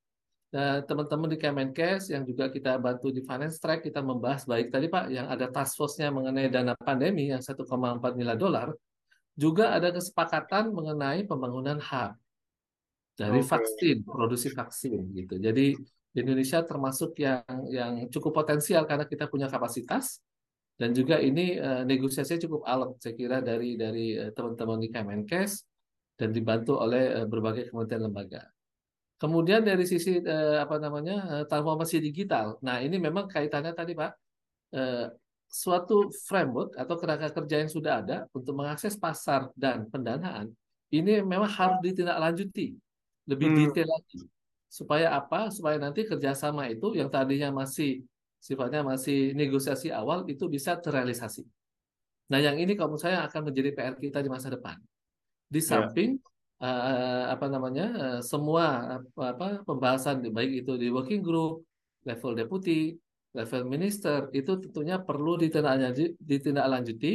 teman-teman 0.85 1.29
di 1.29 1.37
Kemenkes 1.37 2.09
yang 2.09 2.25
juga 2.25 2.49
kita 2.49 2.81
bantu 2.81 3.13
di 3.13 3.21
Finance 3.21 3.61
Track 3.61 3.85
kita 3.85 4.01
membahas 4.01 4.49
baik 4.49 4.73
tadi 4.73 4.89
Pak 4.89 5.05
yang 5.13 5.29
ada 5.29 5.45
task 5.45 5.77
force-nya 5.77 6.09
mengenai 6.09 6.49
dana 6.49 6.73
pandemi 6.73 7.29
yang 7.29 7.37
1,4 7.37 7.61
miliar 8.17 8.33
dolar 8.33 8.73
juga 9.39 9.71
ada 9.71 9.93
kesepakatan 9.95 10.75
mengenai 10.75 11.23
pembangunan 11.23 11.79
hub 11.79 12.17
dari 13.15 13.39
vaksin, 13.43 14.03
produksi 14.03 14.51
vaksin 14.51 15.11
gitu. 15.15 15.39
Jadi 15.39 15.75
Indonesia 16.15 16.59
termasuk 16.63 17.15
yang 17.19 17.43
yang 17.71 17.93
cukup 18.11 18.43
potensial 18.43 18.83
karena 18.83 19.07
kita 19.07 19.27
punya 19.31 19.47
kapasitas 19.47 20.19
dan 20.79 20.95
juga 20.95 21.19
ini 21.19 21.55
eh, 21.55 21.83
negosiasinya 21.83 22.47
cukup 22.47 22.61
alot 22.67 22.99
saya 22.99 23.15
kira 23.15 23.37
dari 23.39 23.75
dari 23.75 24.15
eh, 24.15 24.31
teman-teman 24.31 24.79
di 24.79 24.89
Kemenkes 24.91 25.67
dan 26.19 26.31
dibantu 26.31 26.79
oleh 26.79 27.23
eh, 27.23 27.27
berbagai 27.27 27.71
kementerian 27.71 28.07
lembaga. 28.11 28.43
Kemudian 29.19 29.67
dari 29.67 29.83
sisi 29.83 30.23
eh, 30.23 30.57
apa 30.63 30.79
namanya 30.79 31.15
eh, 31.27 31.43
transformasi 31.45 31.99
digital. 31.99 32.55
Nah 32.63 32.79
ini 32.79 32.95
memang 32.95 33.27
kaitannya 33.27 33.75
tadi 33.75 33.91
Pak 33.91 34.11
eh, 34.79 35.05
suatu 35.49 36.07
framework 36.23 36.77
atau 36.79 36.95
kerangka 36.95 37.29
kerja 37.35 37.55
yang 37.65 37.71
sudah 37.73 37.93
ada 37.99 38.17
untuk 38.31 38.53
mengakses 38.55 38.95
pasar 38.95 39.49
dan 39.57 39.89
pendanaan 39.91 40.53
ini 40.93 41.19
memang 41.25 41.49
harus 41.49 41.79
ditindaklanjuti 41.83 42.77
lebih 43.27 43.47
Hmm. 43.49 43.57
detail 43.67 43.89
lagi 43.91 44.21
supaya 44.69 45.13
apa? 45.17 45.49
Supaya 45.51 45.77
nanti 45.81 46.05
kerjasama 46.05 46.69
itu 46.71 46.93
yang 46.95 47.09
tadinya 47.11 47.49
masih 47.51 48.05
sifatnya 48.39 48.85
masih 48.87 49.35
negosiasi 49.35 49.91
awal 49.91 50.23
itu 50.31 50.47
bisa 50.47 50.79
terrealisasi. 50.79 51.43
Nah, 52.29 52.39
yang 52.39 52.55
ini 52.61 52.77
kalau 52.77 52.93
menurut 52.95 53.03
saya 53.03 53.25
akan 53.27 53.51
menjadi 53.51 53.69
PR 53.73 53.95
kita 53.99 54.21
di 54.21 54.29
masa 54.29 54.53
depan. 54.53 54.77
Di 55.49 55.59
Ya. 55.59 55.65
samping 55.65 56.21
eh, 56.59 57.23
apa 57.33 57.45
namanya 57.47 57.85
eh, 57.95 58.19
semua 58.21 58.99
apa, 58.99 59.23
apa, 59.35 59.47
pembahasan 59.63 60.23
baik 60.29 60.63
itu 60.65 60.75
di 60.75 60.87
working 60.91 61.23
group, 61.23 61.63
level 62.03 62.35
deputi, 62.35 62.95
level 63.33 63.63
minister 63.65 64.27
itu 64.33 64.57
tentunya 64.59 64.97
perlu 64.99 65.37
ditindaklanjuti, 66.19 67.13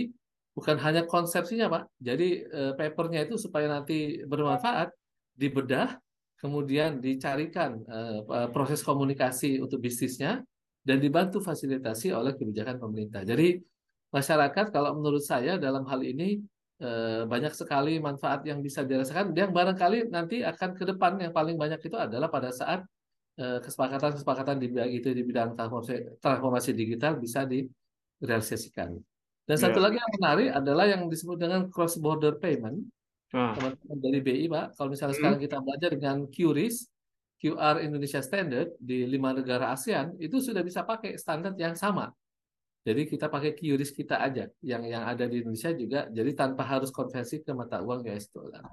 bukan 0.55 0.77
hanya 0.79 1.03
konsepsinya 1.05 1.67
Pak. 1.69 1.83
Jadi 1.99 2.29
eh, 2.47 2.73
papernya 2.79 3.27
itu 3.27 3.35
supaya 3.37 3.67
nanti 3.67 4.23
bermanfaat 4.25 4.95
dibedah 5.35 5.99
kemudian 6.39 7.01
dicarikan 7.01 7.83
eh, 7.89 8.21
proses 8.53 8.85
komunikasi 8.85 9.59
untuk 9.59 9.81
bisnisnya 9.81 10.45
dan 10.85 11.01
dibantu 11.01 11.41
fasilitasi 11.41 12.13
oleh 12.13 12.37
kebijakan 12.37 12.77
pemerintah. 12.77 13.25
Jadi 13.25 13.57
masyarakat 14.13 14.71
kalau 14.71 14.95
menurut 15.01 15.25
saya 15.25 15.57
dalam 15.57 15.89
hal 15.89 16.05
ini 16.05 16.39
eh, 16.39 16.54
banyak 17.33 17.53
sekali 17.61 17.93
manfaat 18.03 18.41
yang 18.51 18.59
bisa 18.67 18.81
dirasakan. 18.85 19.33
Yang 19.37 19.51
barangkali 19.57 19.99
nanti 20.13 20.37
akan 20.45 20.71
ke 20.79 20.85
depan 20.91 21.13
yang 21.23 21.33
paling 21.33 21.57
banyak 21.63 21.81
itu 21.83 21.97
adalah 21.97 22.29
pada 22.33 22.51
saat 22.53 22.81
eh, 23.41 23.59
kesepakatan-kesepakatan 23.65 24.57
di 24.63 24.67
bidang 24.73 24.91
itu 24.93 25.09
di 25.19 25.23
bidang 25.27 25.51
transformasi, 25.59 25.95
transformasi 26.23 26.71
digital 26.77 27.13
bisa 27.19 27.41
direalisasikan. 27.49 28.99
Dan 29.45 29.57
satu 29.61 29.79
Ya. 29.79 29.85
lagi 29.85 29.97
yang 30.01 30.13
menarik 30.21 30.49
adalah 30.57 30.85
yang 30.89 31.03
disebut 31.13 31.37
dengan 31.37 31.61
cross 31.69 32.01
border 32.01 32.41
payment 32.41 32.81
Nah, 33.35 33.55
teman-teman 33.57 33.99
dari 34.03 34.19
BI 34.23 34.47
Pak, 34.51 34.67
kalau 34.79 34.89
misalnya 34.95 35.15
Hmm. 35.15 35.19
sekarang 35.21 35.39
kita 35.43 35.57
belajar 35.63 35.91
dengan 35.95 36.17
QRIS, 36.31 36.77
QR 37.43 37.77
Indonesia 37.85 38.21
Standard 38.25 38.73
di 38.81 39.05
lima 39.05 39.35
negara 39.37 39.75
ASEAN 39.75 40.17
itu 40.23 40.41
sudah 40.41 40.63
bisa 40.65 40.81
pakai 40.87 41.19
standar 41.21 41.53
yang 41.59 41.77
sama. 41.77 42.11
Jadi 42.85 43.09
kita 43.09 43.33
pakai 43.33 43.57
QRIS 43.57 43.97
kita 43.97 44.21
aja 44.21 44.45
yang 44.61 44.85
yang 44.85 45.09
ada 45.09 45.25
di 45.25 45.41
Indonesia 45.41 45.73
juga, 45.73 46.05
jadi 46.13 46.31
tanpa 46.37 46.69
harus 46.69 46.93
konversi 46.93 47.41
ke 47.41 47.57
mata 47.57 47.81
uang 47.81 48.05
US 48.05 48.29
dollar. 48.29 48.65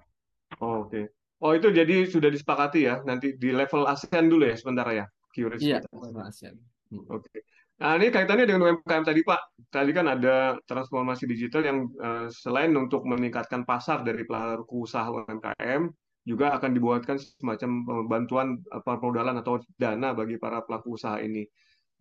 Oke. 0.60 1.16
Oh, 1.42 1.56
itu 1.56 1.72
jadi 1.74 2.06
sudah 2.06 2.30
disepakati 2.30 2.86
ya, 2.86 3.00
nanti 3.08 3.34
di 3.40 3.50
level 3.56 3.88
ASEAN 3.88 4.30
dulu 4.30 4.46
ya 4.46 4.54
sementara 4.60 4.92
ya, 4.94 5.06
QRIS 5.34 5.64
Iya, 5.64 5.80
kita. 5.82 5.88
level 5.96 6.24
ASEAN. 6.28 6.56
Hmm. 6.92 7.06
Oke. 7.08 7.48
Nah, 7.82 7.98
ini 7.98 8.14
kaitannya 8.14 8.46
dengan 8.46 8.62
UMKM 8.70 9.04
tadi, 9.10 9.26
Pak. 9.26 9.42
Tadi 9.74 9.90
kan 9.90 10.06
ada 10.06 10.54
transformasi 10.70 11.26
digital 11.26 11.66
yang 11.66 11.80
eh, 11.98 12.28
selain 12.30 12.70
untuk 12.78 13.08
meningkatkan 13.10 13.66
pasar 13.66 14.06
dari 14.06 14.22
pelaku 14.22 14.86
usaha 14.86 15.08
UMKM, 15.10 15.90
juga 16.22 16.54
akan 16.54 16.72
dibuatkan 16.78 17.18
semacam 17.18 17.70
eh, 17.82 18.04
bantuan 18.06 18.48
eh, 18.62 18.84
permodalan 18.86 19.42
atau 19.42 19.58
dana 19.82 20.14
bagi 20.14 20.38
para 20.38 20.62
pelaku 20.62 20.94
usaha 20.94 21.18
ini. 21.26 21.42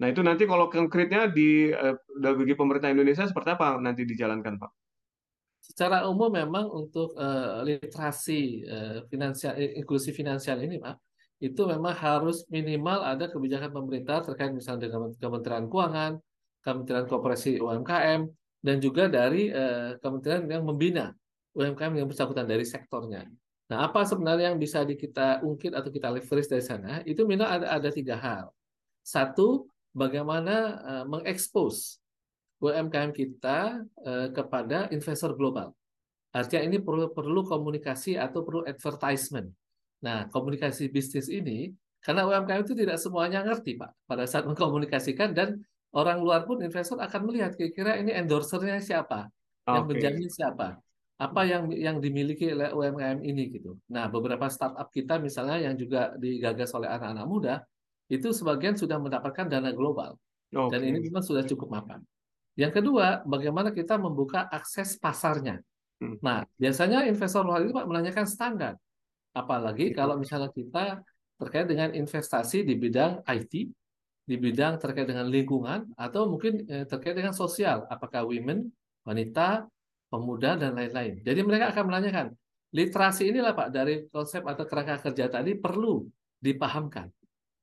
Nah, 0.00 0.09
itu 0.09 0.25
nanti 0.25 0.49
kalau 0.49 0.73
konkretnya 0.73 1.28
di 1.28 1.69
eh, 1.69 1.97
bagi 2.16 2.57
pemerintah 2.57 2.88
Indonesia 2.88 3.28
seperti 3.28 3.52
apa 3.52 3.76
nanti 3.76 4.09
dijalankan, 4.09 4.57
Pak? 4.57 4.71
Secara 5.61 6.09
umum 6.09 6.33
memang 6.33 6.73
untuk 6.73 7.12
eh, 7.21 7.61
literasi 7.69 8.64
eh, 8.64 8.99
finansial 9.12 9.61
inklusi 9.61 10.16
finansial 10.16 10.64
ini, 10.64 10.80
Pak, 10.80 10.97
itu 11.45 11.62
memang 11.69 11.92
harus 11.92 12.49
minimal 12.49 13.04
ada 13.04 13.28
kebijakan 13.28 13.73
pemerintah 13.73 14.25
terkait 14.25 14.57
misalnya 14.57 14.88
dengan 14.88 15.12
Kementerian 15.21 15.69
Keuangan, 15.69 16.12
Kementerian 16.64 17.04
Koperasi 17.04 17.61
UMKM, 17.61 18.21
dan 18.64 18.76
juga 18.80 19.04
dari 19.09 19.52
eh, 19.52 20.00
kementerian 20.00 20.49
yang 20.49 20.64
membina 20.64 21.12
UMKM 21.57 21.92
yang 21.97 22.09
bersangkutan 22.09 22.49
dari 22.49 22.64
sektornya. 22.64 23.28
Nah, 23.69 23.87
apa 23.88 24.04
sebenarnya 24.04 24.52
yang 24.52 24.59
bisa 24.61 24.83
di- 24.83 24.99
kita 24.99 25.45
ungkit 25.45 25.76
atau 25.76 25.92
kita 25.92 26.09
leverage 26.09 26.49
dari 26.49 26.64
sana? 26.64 27.00
Itu 27.04 27.25
minimal 27.28 27.49
ada, 27.49 27.66
ada 27.78 27.88
tiga 27.92 28.19
hal. 28.19 28.50
Satu, 29.00 29.71
bagaimana 29.94 30.54
eh, 30.80 31.04
mengekspos 31.06 32.00
UMKM 32.61 33.11
kita 33.16 33.80
eh, 34.04 34.28
kepada 34.30 34.92
investor 34.92 35.32
global. 35.35 35.73
Artinya 36.30 36.62
ini 36.70 36.78
perlu 36.78 37.11
perlu 37.11 37.42
komunikasi 37.42 38.14
atau 38.14 38.47
perlu 38.47 38.62
advertisement. 38.62 39.50
Nah, 40.04 40.30
komunikasi 40.30 40.87
bisnis 40.92 41.26
ini 41.26 41.75
karena 42.00 42.25
UMKM 42.25 42.64
itu 42.64 42.75
tidak 42.76 42.97
semuanya 42.97 43.44
ngerti, 43.44 43.76
Pak, 43.76 44.09
pada 44.09 44.25
saat 44.25 44.49
mengkomunikasikan 44.49 45.37
dan 45.37 45.61
orang 45.92 46.23
luar 46.23 46.49
pun 46.49 46.62
investor 46.62 46.97
akan 47.02 47.28
melihat 47.28 47.52
kira-kira 47.59 47.99
ini 48.00 48.14
endorsernya 48.14 48.80
siapa, 48.80 49.28
yang 49.68 49.85
Oke. 49.85 49.99
menjamin 49.99 50.30
siapa, 50.30 50.80
apa 51.20 51.40
yang 51.44 51.68
yang 51.75 51.97
dimiliki 52.00 52.49
oleh 52.56 52.73
UMKM 52.73 53.20
ini 53.20 53.52
gitu. 53.52 53.76
Nah, 53.92 54.09
beberapa 54.09 54.49
startup 54.49 54.88
kita 54.88 55.20
misalnya 55.20 55.61
yang 55.61 55.75
juga 55.76 56.16
digagas 56.16 56.73
oleh 56.73 56.88
anak-anak 56.88 57.26
muda 57.28 57.54
itu 58.11 58.35
sebagian 58.35 58.75
sudah 58.75 58.99
mendapatkan 58.99 59.47
dana 59.47 59.71
global 59.71 60.19
dan 60.50 60.83
Oke. 60.83 60.88
ini 60.90 60.99
memang 61.07 61.23
sudah 61.23 61.47
cukup 61.47 61.71
mapan. 61.71 62.02
Yang 62.59 62.83
kedua, 62.83 63.23
bagaimana 63.23 63.71
kita 63.71 63.95
membuka 63.95 64.50
akses 64.50 64.99
pasarnya. 64.99 65.62
Hmm. 66.02 66.19
Nah, 66.19 66.43
biasanya 66.59 67.07
investor 67.07 67.47
luar 67.47 67.62
itu 67.62 67.71
Pak 67.71 67.87
menanyakan 67.87 68.26
standar. 68.26 68.75
Apalagi 69.31 69.95
kalau 69.95 70.19
misalnya 70.19 70.50
kita 70.50 71.07
terkait 71.38 71.71
dengan 71.71 71.95
investasi 71.95 72.67
di 72.67 72.75
bidang 72.75 73.23
IT, 73.31 73.55
di 74.26 74.37
bidang 74.37 74.83
terkait 74.83 75.07
dengan 75.07 75.31
lingkungan, 75.31 75.95
atau 75.95 76.26
mungkin 76.26 76.67
eh, 76.67 76.85
terkait 76.85 77.14
dengan 77.14 77.31
sosial, 77.31 77.87
apakah 77.87 78.26
women, 78.26 78.67
wanita, 79.07 79.71
pemuda, 80.11 80.59
dan 80.59 80.75
lain-lain. 80.75 81.23
Jadi 81.23 81.40
mereka 81.47 81.71
akan 81.71 81.85
menanyakan, 81.87 82.26
literasi 82.75 83.31
inilah 83.31 83.55
Pak, 83.55 83.69
dari 83.71 84.11
konsep 84.11 84.43
atau 84.43 84.67
kerangka 84.67 84.99
kerja 84.99 85.31
tadi 85.31 85.55
perlu 85.55 86.02
dipahamkan 86.43 87.07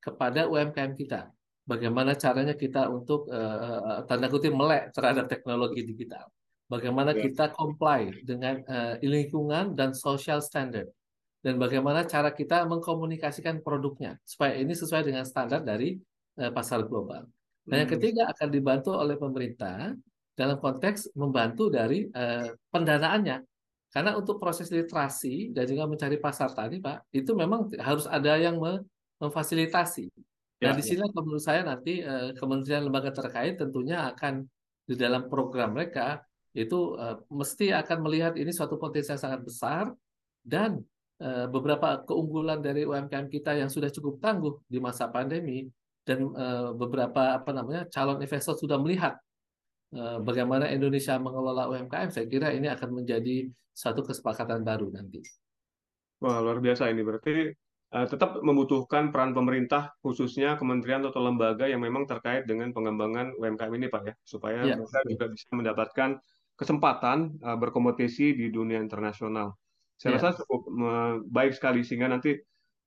kepada 0.07 0.47
UMKM 0.47 0.95
kita. 0.95 1.27
Bagaimana 1.67 2.15
caranya 2.15 2.55
kita 2.55 2.87
untuk 2.87 3.27
eh, 3.27 3.99
tanda 4.07 4.31
kutip 4.31 4.55
melek 4.55 4.95
terhadap 4.95 5.27
teknologi 5.27 5.83
digital. 5.83 6.31
Bagaimana 6.71 7.11
Ya. 7.15 7.27
kita 7.27 7.51
comply 7.51 8.23
dengan 8.23 8.63
eh, 8.63 8.95
lingkungan 9.03 9.75
dan 9.75 9.91
social 9.91 10.39
standard. 10.39 10.87
Dan 11.43 11.59
bagaimana 11.59 12.03
cara 12.07 12.31
kita 12.31 12.63
mengkomunikasikan 12.67 13.59
produknya 13.63 14.15
supaya 14.23 14.55
ini 14.57 14.73
sesuai 14.73 15.03
dengan 15.11 15.23
standar 15.27 15.59
dari 15.63 15.99
eh, 16.39 16.51
pasar 16.55 16.87
global. 16.87 17.27
Dan 17.67 17.83
yang 17.83 17.89
Hmm. 17.91 17.95
ketiga 17.99 18.23
akan 18.31 18.47
dibantu 18.47 18.95
oleh 18.95 19.19
pemerintah 19.19 19.91
dalam 20.39 20.55
konteks 20.63 21.11
membantu 21.19 21.67
dari 21.67 22.07
eh, 22.07 22.47
pendanaannya. 22.71 23.43
Karena 23.91 24.15
untuk 24.19 24.37
proses 24.39 24.67
literasi 24.71 25.55
dan 25.55 25.63
juga 25.67 25.87
mencari 25.87 26.19
pasar 26.19 26.51
tadi, 26.51 26.77
Pak, 26.79 27.11
itu 27.15 27.31
memang 27.35 27.71
harus 27.79 28.05
ada 28.07 28.35
yang 28.39 28.59
me- 28.59 28.83
memfasilitasi. 29.21 30.05
Nah, 30.13 30.25
Ya, 30.57 30.74
di 30.74 30.81
ya. 30.81 30.88
sini 30.89 31.05
menurut 31.13 31.43
saya 31.43 31.62
nanti 31.62 32.01
eh, 32.01 32.33
kementerian 32.33 32.89
lembaga 32.89 33.13
terkait 33.13 33.62
tentunya 33.62 34.09
akan 34.09 34.41
di 34.89 34.95
dalam 34.97 35.29
program 35.29 35.77
mereka 35.77 36.25
itu 36.57 36.97
eh, 36.97 37.13
mesti 37.29 37.69
akan 37.77 37.97
melihat 38.01 38.33
ini 38.41 38.50
suatu 38.50 38.81
potensi 38.81 39.13
yang 39.13 39.21
sangat 39.21 39.45
besar 39.45 39.93
dan 40.41 40.81
eh, 41.21 41.45
beberapa 41.45 42.01
keunggulan 42.09 42.57
dari 42.65 42.89
UMKM 42.89 43.29
kita 43.29 43.53
yang 43.53 43.69
sudah 43.69 43.93
cukup 43.93 44.17
tangguh 44.17 44.57
di 44.65 44.81
masa 44.81 45.05
pandemi 45.13 45.69
dan 46.01 46.25
eh, 46.25 46.69
beberapa 46.74 47.38
apa 47.38 47.53
namanya 47.53 47.86
calon 47.93 48.17
investor 48.17 48.57
sudah 48.57 48.81
melihat 48.81 49.13
eh, 49.93 50.17
bagaimana 50.25 50.74
Indonesia 50.74 51.21
mengelola 51.21 51.69
UMKM, 51.69 52.09
saya 52.09 52.25
kira 52.25 52.50
ini 52.50 52.65
akan 52.65 52.97
menjadi 52.97 53.45
suatu 53.77 54.01
kesepakatan 54.01 54.65
baru 54.65 54.89
nanti. 54.89 55.21
Wah, 56.17 56.41
luar 56.41 56.57
biasa 56.57 56.89
ini. 56.89 57.05
Berarti 57.05 57.53
tetap 57.88 58.44
membutuhkan 58.44 59.15
peran 59.15 59.32
pemerintah, 59.32 59.96
khususnya 60.03 60.60
kementerian 60.60 61.08
atau 61.08 61.24
lembaga 61.24 61.72
yang 61.72 61.79
memang 61.79 62.03
terkait 62.03 62.44
dengan 62.44 62.75
pengembangan 62.75 63.32
UMKM 63.39 63.72
ini, 63.79 63.88
Pak 63.88 64.01
ya, 64.03 64.13
supaya 64.27 64.60
Ya, 64.67 64.75
mereka 64.75 65.00
juga 65.08 65.25
bisa 65.32 65.48
mendapatkan 65.56 66.10
kesempatan 66.58 67.38
uh, 67.46 67.56
berkompetisi 67.56 68.34
di 68.34 68.50
dunia 68.50 68.82
internasional. 68.82 69.56
Saya 69.96 70.17
Iya. 70.17 70.20
rasa 70.20 70.44
cukup 70.44 70.62
uh, 70.84 71.13
baik 71.32 71.53
sekali 71.56 71.86
sehingga 71.86 72.10
nanti 72.12 72.36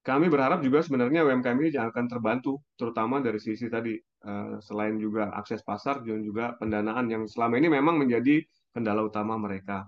kami 0.02 0.26
berharap 0.32 0.64
juga 0.64 0.80
sebenarnya 0.80 1.22
UMKM 1.24 1.58
ini 1.60 1.70
akan 1.76 2.04
terbantu, 2.08 2.60
terutama 2.76 3.20
dari 3.20 3.38
sisi 3.40 3.68
tadi 3.70 3.94
uh, 4.26 4.58
selain 4.60 4.96
juga 4.98 5.28
akses 5.32 5.60
pasar 5.64 6.02
dan 6.04 6.24
juga 6.24 6.56
pendanaan 6.60 7.06
yang 7.08 7.24
selama 7.28 7.56
ini 7.60 7.68
memang 7.68 7.96
menjadi 8.00 8.42
kendala 8.74 9.06
utama 9.06 9.36
mereka. 9.36 9.86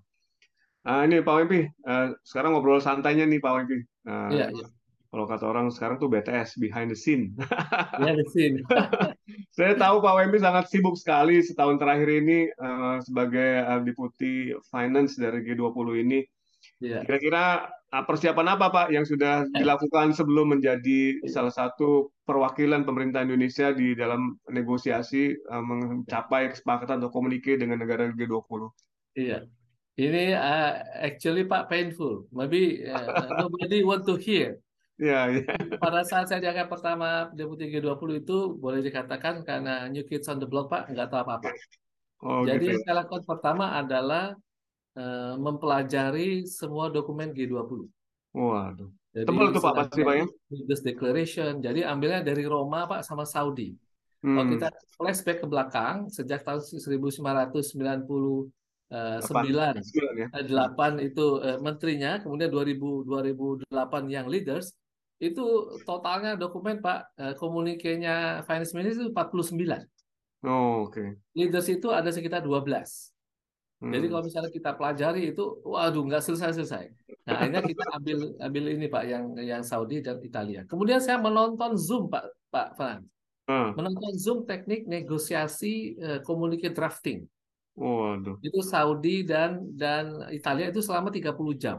Uh, 0.83 1.07
ini 1.07 1.23
Pak 1.23 1.35
Wempi, 1.43 1.63
uh, 1.87 2.11
sekarang 2.27 2.55
ngobrol 2.59 2.83
santainya 2.83 3.23
nih 3.29 3.39
Pak 3.39 3.53
Wempi. 3.55 3.79
Uh, 4.09 4.31
Iya, 4.31 4.47
iya. 4.51 4.67
Kalau 5.13 5.29
kata 5.29 5.45
orang 5.45 5.69
sekarang 5.69 6.01
tuh 6.01 6.09
BTS, 6.09 6.57
behind 6.57 6.89
the 6.89 6.97
scene. 6.97 7.37
Iya 8.01 8.17
di 8.17 8.27
sini. 8.33 8.61
Saya 9.57 9.77
tahu 9.77 10.01
Pak 10.01 10.15
Wempi 10.17 10.41
sangat 10.41 10.73
sibuk 10.73 10.97
sekali 10.97 11.45
setahun 11.45 11.77
terakhir 11.77 12.09
ini 12.09 12.49
uh, 12.57 12.97
sebagai 13.05 13.61
uh, 13.61 13.85
Deputi 13.85 14.57
Finance 14.73 15.21
dari 15.21 15.45
G20 15.45 15.89
ini. 16.01 16.25
Iya. 16.81 17.05
Kira-kira 17.05 17.69
uh, 17.93 18.05
persiapan 18.09 18.57
apa 18.57 18.73
Pak 18.73 18.89
yang 18.89 19.05
sudah 19.05 19.45
dilakukan 19.53 20.17
sebelum 20.17 20.57
menjadi 20.57 21.21
salah 21.29 21.53
satu 21.53 22.09
perwakilan 22.25 22.89
pemerintah 22.89 23.21
Indonesia 23.21 23.69
di 23.77 23.93
dalam 23.93 24.41
negosiasi 24.49 25.37
uh, 25.53 25.61
mencapai 25.61 26.57
kesepakatan 26.57 27.05
atau 27.05 27.13
komunikasi 27.13 27.61
dengan 27.61 27.85
negara 27.85 28.09
G20? 28.17 28.61
Iya. 29.21 29.45
Ini 30.01 30.33
uh, 30.33 30.73
actually 31.05 31.45
Pak 31.45 31.69
painful. 31.69 32.25
Maybe 32.33 32.89
uh, 32.89 33.45
nobody 33.45 33.85
want 33.85 34.09
to 34.09 34.17
hear. 34.17 34.57
Ya, 35.03 35.27
ya. 35.35 35.43
Pada 35.83 36.07
saat 36.07 36.31
saya 36.31 36.39
diangkat 36.39 36.71
pertama 36.71 37.27
Deputi 37.35 37.67
G20 37.67 38.23
itu 38.23 38.55
boleh 38.55 38.79
dikatakan 38.79 39.43
karena 39.43 39.91
new 39.91 40.07
kids 40.07 40.31
on 40.31 40.39
the 40.39 40.47
block 40.47 40.71
Pak 40.71 40.95
nggak 40.95 41.11
tahu 41.11 41.21
apa-apa. 41.27 41.51
Oh, 42.23 42.47
Jadi 42.47 42.71
gitu. 42.71 42.79
saya 42.87 43.03
lakukan 43.03 43.27
pertama 43.27 43.75
adalah 43.75 44.39
uh, 44.95 45.35
mempelajari 45.43 46.47
semua 46.47 46.87
dokumen 46.87 47.35
G20. 47.35 47.91
Waduh. 48.31 48.95
Jadi 49.11 49.27
Tebal 49.27 49.51
tuh 49.51 49.61
Pak 49.61 49.75
pasti 49.75 50.01
Pak 50.07 50.15
ya? 50.15 50.27
Leaders 50.55 50.83
Declaration. 50.87 51.53
Jadi 51.59 51.83
ambilnya 51.83 52.23
dari 52.23 52.47
Roma 52.47 52.87
Pak 52.87 53.03
sama 53.03 53.27
Saudi. 53.27 53.75
Hmm. 54.23 54.39
Kalau 54.39 54.47
kita 54.55 54.69
flashback 54.95 55.43
ke 55.43 55.47
belakang 55.51 56.07
sejak 56.15 56.47
tahun 56.47 56.63
1999 56.63 57.51
Delapan, 58.93 59.25
sembilan 59.25 59.73
ya. 60.21 60.27
eh, 60.37 60.45
delapan 60.45 60.93
itu 61.01 61.41
eh, 61.41 61.57
menterinya, 61.59 62.21
kemudian 62.21 62.53
2000 62.53 63.09
2008 63.09 64.05
yang 64.13 64.29
leaders 64.29 64.77
itu 65.23 65.45
totalnya 65.87 66.35
dokumen 66.35 66.83
Pak 66.83 66.99
eh, 67.15 67.35
komunikenya 67.39 68.43
finance 68.43 68.75
minister 68.75 69.07
itu 69.07 69.15
49. 69.15 69.55
Oh, 70.43 70.91
oke. 70.91 70.99
Okay. 70.99 71.09
Leaders 71.39 71.71
itu 71.71 71.95
ada 71.95 72.11
sekitar 72.11 72.43
12. 72.43 72.59
Hmm. 73.83 73.91
Jadi 73.95 74.07
kalau 74.11 74.23
misalnya 74.27 74.51
kita 74.51 74.71
pelajari 74.75 75.35
itu, 75.35 75.63
waduh 75.63 76.03
nggak 76.07 76.23
selesai-selesai. 76.23 76.91
Nah 77.27 77.35
akhirnya 77.39 77.63
kita 77.63 77.85
ambil 77.95 78.19
ambil 78.39 78.65
ini 78.75 78.87
Pak 78.91 79.05
yang 79.07 79.25
yang 79.39 79.63
Saudi 79.63 80.03
dan 80.03 80.19
Italia. 80.23 80.67
Kemudian 80.67 80.99
saya 80.99 81.23
menonton 81.23 81.79
Zoom 81.79 82.11
Pak 82.11 82.27
Pak 82.51 82.69
Frans. 82.75 83.07
Hmm. 83.47 83.75
Menonton 83.79 84.15
Zoom 84.19 84.47
teknik 84.47 84.87
negosiasi 84.87 85.99
uh, 85.99 86.19
komunikasi 86.23 86.75
drafting. 86.75 87.21
Waduh. 87.75 88.39
Itu 88.43 88.63
Saudi 88.63 89.27
dan 89.27 89.63
dan 89.75 90.31
Italia 90.31 90.71
itu 90.71 90.83
selama 90.83 91.11
30 91.11 91.35
jam. 91.59 91.79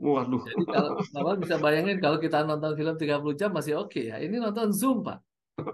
Waduh. 0.00 0.40
Jadi 0.48 0.64
kalau 0.64 0.90
Bapak 1.12 1.36
bisa 1.44 1.56
bayangin 1.60 2.00
kalau 2.00 2.16
kita 2.16 2.40
nonton 2.48 2.72
film 2.72 2.96
30 2.96 3.36
jam 3.36 3.50
masih 3.52 3.76
oke 3.76 3.92
okay, 3.92 4.08
ya. 4.08 4.16
Ini 4.16 4.40
nonton 4.40 4.72
Zoom, 4.72 5.04
Pak. 5.04 5.20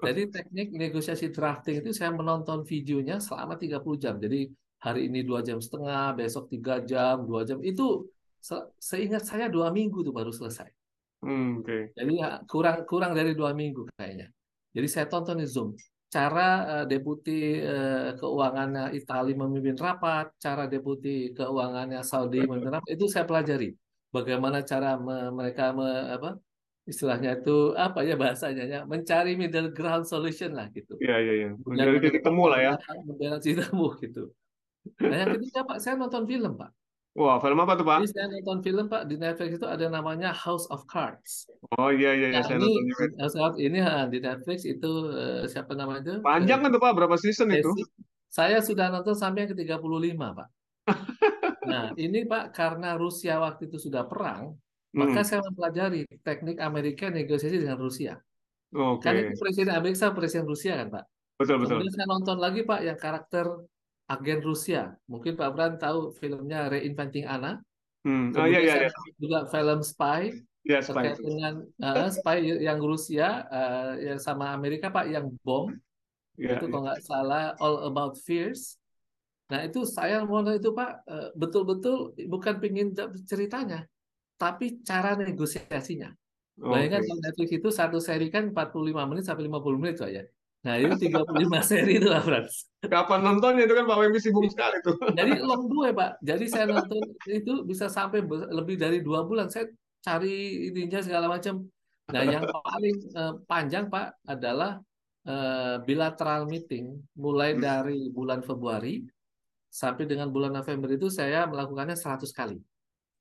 Jadi 0.02 0.22
teknik 0.34 0.74
negosiasi 0.74 1.30
drafting 1.30 1.78
itu 1.78 1.94
saya 1.94 2.10
menonton 2.10 2.66
videonya 2.66 3.22
selama 3.22 3.54
30 3.54 4.02
jam. 4.02 4.18
Jadi 4.18 4.50
hari 4.82 5.06
ini 5.06 5.22
dua 5.22 5.46
jam 5.46 5.62
setengah, 5.62 6.18
besok 6.18 6.50
tiga 6.50 6.82
jam, 6.82 7.22
dua 7.22 7.46
jam. 7.46 7.62
Itu 7.62 8.10
se 8.42 8.58
seingat 8.82 9.22
saya 9.22 9.46
dua 9.46 9.70
minggu 9.70 10.02
tuh 10.02 10.10
baru 10.10 10.34
selesai. 10.34 10.66
Hmm, 11.22 11.62
Oke. 11.62 11.70
Okay. 11.70 11.82
Jadi 11.94 12.12
ya, 12.18 12.42
kurang 12.50 12.82
kurang 12.82 13.14
dari 13.14 13.30
dua 13.38 13.54
minggu 13.54 13.86
kayaknya. 13.94 14.26
Jadi 14.74 14.86
saya 14.90 15.06
tonton 15.06 15.38
di 15.38 15.46
Zoom 15.46 15.78
cara 16.06 16.48
uh, 16.64 16.84
deputi 16.86 17.58
uh, 17.60 18.14
keuangannya 18.14 18.94
Italia 18.94 19.34
memimpin 19.34 19.76
rapat, 19.76 20.32
cara 20.38 20.70
deputi 20.70 21.34
keuangannya 21.34 22.00
Saudi 22.06 22.42
memimpin 22.46 22.78
rapat 22.78 22.90
itu 22.94 23.06
saya 23.10 23.26
pelajari. 23.26 23.74
Bagaimana 24.16 24.64
cara 24.64 24.96
me 24.96 25.28
mereka 25.28 25.76
me 25.76 25.88
apa 26.16 26.30
istilahnya 26.86 27.42
itu 27.42 27.74
apa 27.74 28.06
ya 28.06 28.14
bahasanya 28.14 28.64
ya 28.64 28.80
mencari 28.86 29.34
middle 29.34 29.74
ground 29.76 30.06
solution 30.08 30.54
lah 30.54 30.70
gitu. 30.72 30.96
Iya 31.02 31.16
iya 31.20 31.32
iya. 31.36 31.48
Mencari 31.60 31.98
titik 32.00 32.22
temu 32.24 32.44
lah 32.48 32.60
ya. 32.62 32.72
Mencari 33.04 33.38
titik 33.42 33.68
temu 33.68 33.86
gitu. 34.04 34.22
Nah 35.02 35.16
yang 35.20 35.30
ketiga 35.36 35.66
Pak 35.66 35.78
saya 35.82 35.94
nonton 35.98 36.24
film 36.24 36.54
Pak. 36.56 36.70
Wah, 37.16 37.40
film 37.40 37.56
apa 37.64 37.80
tuh, 37.80 37.86
Pak? 37.88 38.04
Jadi 38.04 38.12
saya 38.12 38.28
nonton 38.28 38.60
film, 38.60 38.92
Pak, 38.92 39.08
di 39.08 39.16
Netflix 39.16 39.56
itu 39.56 39.64
ada 39.64 39.88
namanya 39.88 40.36
House 40.36 40.68
of 40.68 40.84
Cards. 40.84 41.48
Oh 41.80 41.88
iya 41.88 42.12
iya, 42.12 42.28
iya. 42.28 42.36
Nah, 42.36 42.44
saya 42.44 42.60
ini, 42.60 42.68
nonton. 42.68 43.08
House 43.16 43.36
of 43.40 43.56
ini 43.56 43.80
di 44.12 44.18
Netflix 44.20 44.68
itu 44.68 44.92
uh, 45.16 45.48
siapa 45.48 45.72
namanya? 45.72 46.20
Panjang 46.20 46.60
kan 46.60 46.68
tuh, 46.68 46.76
Pak? 46.76 46.92
Berapa 46.92 47.16
season 47.16 47.56
itu? 47.56 47.72
Saya 48.28 48.60
sudah 48.60 48.92
nonton 48.92 49.16
sampai 49.16 49.48
yang 49.48 49.56
ke-35, 49.56 50.12
Pak. 50.12 50.48
Nah, 51.66 51.86
ini 51.98 52.24
Pak 52.24 52.54
karena 52.54 52.94
Rusia 52.94 53.42
waktu 53.42 53.66
itu 53.66 53.76
sudah 53.76 54.06
perang, 54.06 54.54
hmm. 54.54 54.98
maka 54.98 55.20
saya 55.26 55.42
mempelajari 55.42 56.06
teknik 56.22 56.62
Amerika 56.62 57.10
negosiasi 57.10 57.58
dengan 57.60 57.78
Rusia. 57.82 58.16
Oke. 58.74 59.02
Okay. 59.02 59.06
Kan 59.06 59.14
itu 59.20 59.34
presiden 59.38 59.72
Amerika 59.74 60.10
presiden 60.14 60.46
Rusia 60.46 60.78
kan, 60.78 60.88
Pak? 60.90 61.04
Betul 61.36 61.56
betul. 61.60 61.78
Kemudian 61.78 61.92
saya 61.92 62.06
nonton 62.08 62.38
lagi, 62.40 62.60
Pak, 62.64 62.80
yang 62.80 62.98
karakter 62.98 63.46
agen 64.06 64.40
Rusia. 64.40 64.94
Mungkin 65.10 65.34
Pak 65.34 65.50
Bran 65.52 65.74
tahu 65.76 66.14
filmnya 66.14 66.70
Reinventing 66.70 67.26
Anna. 67.26 67.58
Hmm. 68.06 68.30
Oh 68.38 68.46
iya 68.46 68.62
iya. 68.62 68.74
iya. 68.86 68.90
Juga 69.18 69.50
film 69.50 69.82
Spy. 69.82 70.30
Ya, 70.66 70.82
spy 70.82 71.14
terkait 71.14 71.22
dengan 71.22 71.62
uh, 71.78 72.10
spy 72.10 72.42
yang 72.42 72.82
Rusia 72.82 73.46
uh, 73.46 73.94
yang 74.02 74.18
sama 74.18 74.50
Amerika 74.50 74.90
Pak 74.90 75.06
yang 75.06 75.30
bom. 75.46 75.70
Ya, 76.34 76.58
itu 76.58 76.66
kalau 76.66 76.90
nggak 76.90 77.06
salah 77.06 77.54
All 77.62 77.86
About 77.86 78.18
Fears. 78.18 78.74
Nah 79.46 79.60
itu 79.62 79.86
saya 79.86 80.26
mau 80.26 80.42
itu 80.42 80.70
Pak 80.74 81.06
betul-betul 81.38 82.16
uh, 82.18 82.26
bukan 82.26 82.58
pingin 82.58 82.90
ceritanya, 83.26 83.86
tapi 84.34 84.82
cara 84.82 85.14
negosiasinya. 85.14 86.10
Bayangkan 86.56 87.04
okay. 87.04 87.08
kalau 87.12 87.20
Netflix 87.20 87.48
itu 87.52 87.68
satu 87.68 87.98
seri 88.00 88.32
kan 88.32 88.48
45 88.48 88.96
menit 89.12 89.24
sampai 89.28 89.44
50 89.44 89.80
menit 89.80 89.96
saja. 90.00 90.22
Nah 90.64 90.74
itu 90.80 90.94
35 91.12 91.68
seri 91.68 91.92
itu 92.00 92.08
lah 92.08 92.24
Frans. 92.24 92.72
Kapan 92.80 93.20
nontonnya 93.22 93.68
itu 93.68 93.74
kan 93.76 93.84
Pak 93.84 93.96
Wempi 94.00 94.18
sibuk 94.18 94.48
sekali 94.48 94.80
tuh. 94.80 94.96
Jadi 95.18 95.36
long 95.44 95.68
dua 95.72 95.92
Pak. 95.92 96.24
Jadi 96.24 96.44
saya 96.48 96.66
nonton 96.72 97.04
itu 97.28 97.62
bisa 97.68 97.92
sampai 97.92 98.24
lebih 98.50 98.80
dari 98.80 99.04
dua 99.04 99.22
bulan. 99.28 99.52
Saya 99.52 99.68
cari 100.00 100.66
ininya 100.72 101.04
segala 101.04 101.28
macam. 101.28 101.62
Nah 102.08 102.22
yang 102.24 102.48
paling 102.48 102.96
uh, 103.14 103.34
panjang 103.44 103.92
Pak 103.92 104.24
adalah 104.24 104.80
uh, 105.28 105.76
bilateral 105.84 106.48
meeting 106.48 106.98
mulai 107.14 107.52
dari 107.58 108.08
bulan 108.08 108.40
Februari 108.40 109.04
sampai 109.76 110.08
dengan 110.08 110.32
bulan 110.32 110.56
November 110.56 110.88
itu 110.88 111.12
saya 111.12 111.44
melakukannya 111.44 111.92
100 111.92 112.32
kali. 112.32 112.56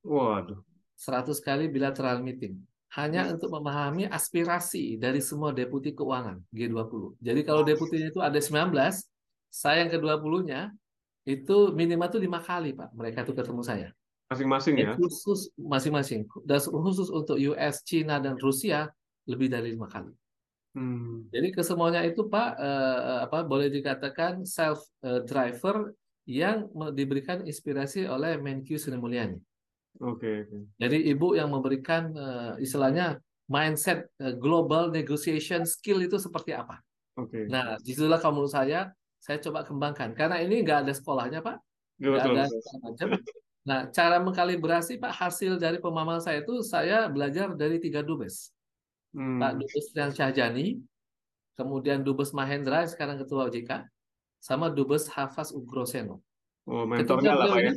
Waduh. 0.08 0.64
100 0.96 1.36
kali 1.44 1.68
bilateral 1.68 2.24
meeting 2.24 2.56
hanya 2.96 3.28
untuk 3.28 3.52
memahami 3.52 4.08
aspirasi 4.08 4.96
dari 4.96 5.20
semua 5.20 5.52
deputi 5.52 5.92
keuangan 5.92 6.40
G20. 6.56 7.20
Jadi 7.20 7.42
kalau 7.44 7.68
deputinya 7.68 8.08
itu 8.08 8.24
ada 8.24 8.40
19, 8.40 8.72
saya 9.52 9.84
yang 9.84 9.92
ke-20-nya 9.92 10.72
itu 11.28 11.76
minimal 11.76 12.08
itu 12.08 12.20
lima 12.22 12.40
kali 12.40 12.72
Pak 12.72 12.96
mereka 12.96 13.28
itu 13.28 13.36
ketemu 13.36 13.62
saya. 13.66 13.90
Masing-masing 14.32 14.76
ya? 14.80 14.96
Khusus 14.96 15.52
masing-masing. 15.60 16.24
Dan 16.48 16.64
khusus 16.64 17.12
untuk 17.12 17.36
US, 17.36 17.84
Cina 17.84 18.24
dan 18.24 18.40
Rusia 18.40 18.88
lebih 19.28 19.52
dari 19.52 19.76
lima 19.76 19.92
kali. 19.92 20.16
Hmm. 20.76 21.28
Jadi 21.36 21.52
kesemuanya 21.52 22.00
itu 22.08 22.32
Pak 22.32 22.50
eh, 22.56 23.18
apa 23.28 23.44
boleh 23.44 23.68
dikatakan 23.68 24.48
self 24.48 24.88
driver 25.28 25.92
yang 26.26 26.70
diberikan 26.94 27.46
inspirasi 27.46 28.10
oleh 28.10 28.42
Menkyu 28.42 28.82
Sri 28.82 28.98
Mulyani. 28.98 29.38
Oke. 30.02 30.20
Okay, 30.20 30.36
okay. 30.44 30.62
Jadi 30.82 30.98
ibu 31.14 31.38
yang 31.38 31.54
memberikan 31.54 32.12
uh, 32.18 32.54
istilahnya 32.60 33.22
mindset 33.48 34.10
uh, 34.20 34.34
global 34.36 34.92
negotiation 34.92 35.64
skill 35.64 36.02
itu 36.02 36.18
seperti 36.18 36.58
apa. 36.58 36.82
Oke. 37.16 37.32
Okay. 37.32 37.44
Nah, 37.48 37.80
di 37.80 37.96
situlah 37.96 38.20
kalau 38.20 38.42
menurut 38.42 38.52
saya 38.52 38.92
saya 39.22 39.42
coba 39.42 39.66
kembangkan 39.66 40.14
karena 40.14 40.42
ini 40.44 40.62
nggak 40.62 40.86
ada 40.86 40.94
sekolahnya 40.94 41.40
pak, 41.42 41.58
nggak 41.98 42.22
ada 42.22 42.44
macam. 42.84 43.08
Nah, 43.66 43.90
cara 43.90 44.22
mengkalibrasi 44.22 45.02
pak 45.02 45.10
hasil 45.10 45.58
dari 45.58 45.82
pemahaman 45.82 46.22
saya 46.22 46.46
itu 46.46 46.62
saya 46.62 47.10
belajar 47.10 47.50
dari 47.58 47.82
tiga 47.82 48.06
dubes, 48.06 48.54
hmm. 49.18 49.42
Pak 49.42 49.52
Dubes 49.58 49.86
Rian 49.98 50.14
Syahjani, 50.14 50.78
kemudian 51.58 52.06
Dubes 52.06 52.30
Mahendra 52.30 52.86
sekarang 52.86 53.18
ketua 53.18 53.50
OJK, 53.50 53.90
sama 54.46 54.70
Dubes 54.70 55.10
Hafaz 55.10 55.50
Ugroseno. 55.50 56.22
Oh, 56.70 56.86
mentornya 56.86 57.34
lah 57.34 57.50
pak 57.50 57.62
ya 57.66 57.74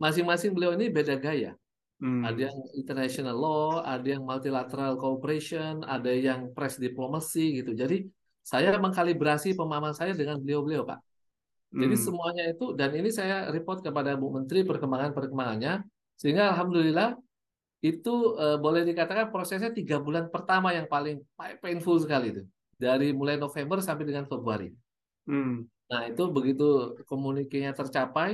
masing-masing 0.00 0.56
beliau 0.56 0.72
ini 0.74 0.88
beda 0.88 1.20
gaya. 1.20 1.52
Hmm. 2.00 2.24
Ada 2.24 2.48
yang 2.48 2.58
international 2.72 3.36
law, 3.36 3.84
ada 3.84 4.08
yang 4.08 4.24
multilateral 4.24 4.96
cooperation, 4.96 5.84
ada 5.84 6.08
yang 6.08 6.48
press 6.56 6.80
diplomacy 6.80 7.60
gitu. 7.60 7.76
Jadi 7.76 8.08
saya 8.40 8.72
mengkalibrasi 8.80 9.52
pemahaman 9.52 9.92
saya 9.92 10.16
dengan 10.16 10.40
beliau-beliau, 10.40 10.88
Pak. 10.88 10.98
Jadi 11.70 11.94
Hmm. 11.94 12.02
semuanya 12.02 12.50
itu 12.50 12.74
dan 12.74 12.90
ini 12.96 13.14
saya 13.14 13.52
report 13.52 13.84
kepada 13.84 14.18
Bu 14.18 14.32
Menteri 14.34 14.66
perkembangan-perkembangannya 14.66 15.86
sehingga 16.18 16.50
alhamdulillah 16.50 17.14
itu 17.84 18.34
eh, 18.34 18.58
boleh 18.58 18.82
dikatakan 18.82 19.30
prosesnya 19.30 19.70
tiga 19.70 20.02
bulan 20.02 20.26
pertama 20.34 20.74
yang 20.74 20.90
paling 20.90 21.22
painful 21.62 21.94
sekali 22.02 22.34
itu 22.34 22.42
dari 22.74 23.14
mulai 23.14 23.38
November 23.38 23.78
sampai 23.78 24.02
dengan 24.02 24.26
Februari. 24.26 24.74
Hmm. 25.30 25.62
Nah 25.90 26.06
itu 26.06 26.22
begitu 26.30 26.94
komunikasinya 27.10 27.72
tercapai 27.74 28.30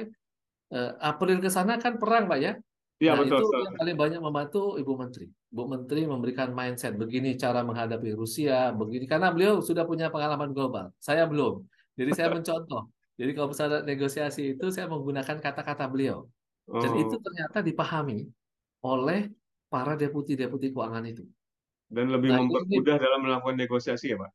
eh, 0.72 0.90
April 1.00 1.40
ke 1.40 1.48
sana 1.48 1.80
kan 1.80 1.96
perang 1.96 2.28
Pak 2.28 2.38
ya. 2.38 2.52
Iya 2.96 3.12
Nah 3.12 3.20
betul, 3.24 3.36
itu 3.40 3.44
betul. 3.48 3.60
yang 3.64 3.76
paling 3.76 3.96
banyak 3.96 4.20
membantu 4.24 4.60
Ibu 4.80 4.92
Menteri. 4.96 5.26
Bu 5.52 5.62
Menteri 5.68 6.00
memberikan 6.08 6.48
mindset 6.52 6.96
begini 6.96 7.36
cara 7.36 7.60
menghadapi 7.60 8.12
Rusia, 8.16 8.72
begini 8.72 9.04
karena 9.04 9.28
beliau 9.32 9.60
sudah 9.60 9.84
punya 9.84 10.08
pengalaman 10.08 10.52
global. 10.56 10.92
Saya 11.00 11.28
belum. 11.28 11.64
Jadi 11.96 12.10
saya 12.16 12.28
mencontoh. 12.36 12.88
Jadi 13.16 13.30
kalau 13.32 13.48
misalnya 13.52 13.80
negosiasi 13.84 14.56
itu 14.56 14.68
saya 14.72 14.88
menggunakan 14.92 15.36
kata-kata 15.40 15.88
beliau. 15.88 16.28
Dan 16.68 16.92
itu 17.00 17.14
Oh. 17.16 17.22
ternyata 17.22 17.58
dipahami 17.64 18.26
oleh 18.84 19.30
para 19.72 19.96
deputi-deputi 19.96 20.72
keuangan 20.74 21.04
itu. 21.08 21.24
Dan 21.86 22.10
lebih 22.10 22.34
Nah, 22.34 22.42
mempermudah 22.42 22.96
dalam 22.98 23.20
melakukan 23.22 23.56
negosiasi 23.56 24.12
ya, 24.12 24.18
Pak? 24.18 24.30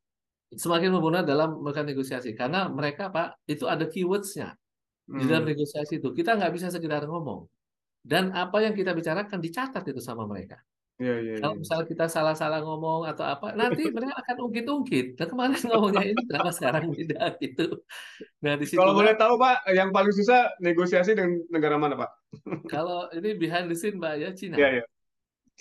Semakin 0.51 0.91
membenar 0.91 1.23
dalam 1.23 1.59
melakukan 1.63 1.87
negosiasi 1.87 2.35
karena 2.35 2.67
mereka 2.67 3.07
Pak 3.07 3.47
itu 3.47 3.65
ada 3.71 3.87
keywords-nya 3.87 4.55
di 5.07 5.23
dalam 5.27 5.43
Hmm. 5.47 5.51
negosiasi 5.55 5.99
itu. 5.99 6.11
Kita 6.11 6.35
nggak 6.39 6.51
bisa 6.55 6.67
sekedar 6.71 7.03
ngomong. 7.07 7.47
Dan 8.01 8.33
apa 8.33 8.65
yang 8.65 8.73
kita 8.73 8.91
bicarakan 8.97 9.39
dicatat 9.39 9.83
itu 9.85 10.01
sama 10.01 10.25
mereka. 10.25 10.57
Iya, 11.01 11.17
iya, 11.17 11.33
Kalau 11.41 11.57
iya. 11.57 11.61
misalnya 11.65 11.85
kita 11.89 12.05
salah-salah 12.13 12.61
ngomong 12.61 13.09
atau 13.09 13.25
apa, 13.25 13.57
nanti 13.57 13.81
mereka 13.95 14.13
akan 14.21 14.37
ungkit-ungkit. 14.49 15.17
Nah, 15.17 15.27
kemarin 15.29 15.57
ngomongnya 15.65 16.03
ini 16.13 16.21
kenapa 16.29 16.49
sekarang 16.53 16.93
beda 16.93 17.21
gitu. 17.43 17.65
Nah, 18.45 18.53
Kalau 18.53 18.61
di 18.61 18.65
situlah 18.69 18.93
boleh 18.93 19.13
tahu, 19.17 19.33
Pak, 19.41 19.55
yang 19.73 19.89
paling 19.89 20.13
susah 20.13 20.53
negosiasi 20.61 21.17
dengan 21.17 21.41
negara 21.49 21.77
mana, 21.81 21.97
Pak? 21.97 22.11
kalau 22.73 23.09
ini 23.17 23.33
behind 23.33 23.67
the 23.69 23.77
scene 23.77 23.97
Mbak 23.97 24.13
ya 24.21 24.29
Cina. 24.37 24.55
Iya, 24.61 24.69
iya. 24.81 24.85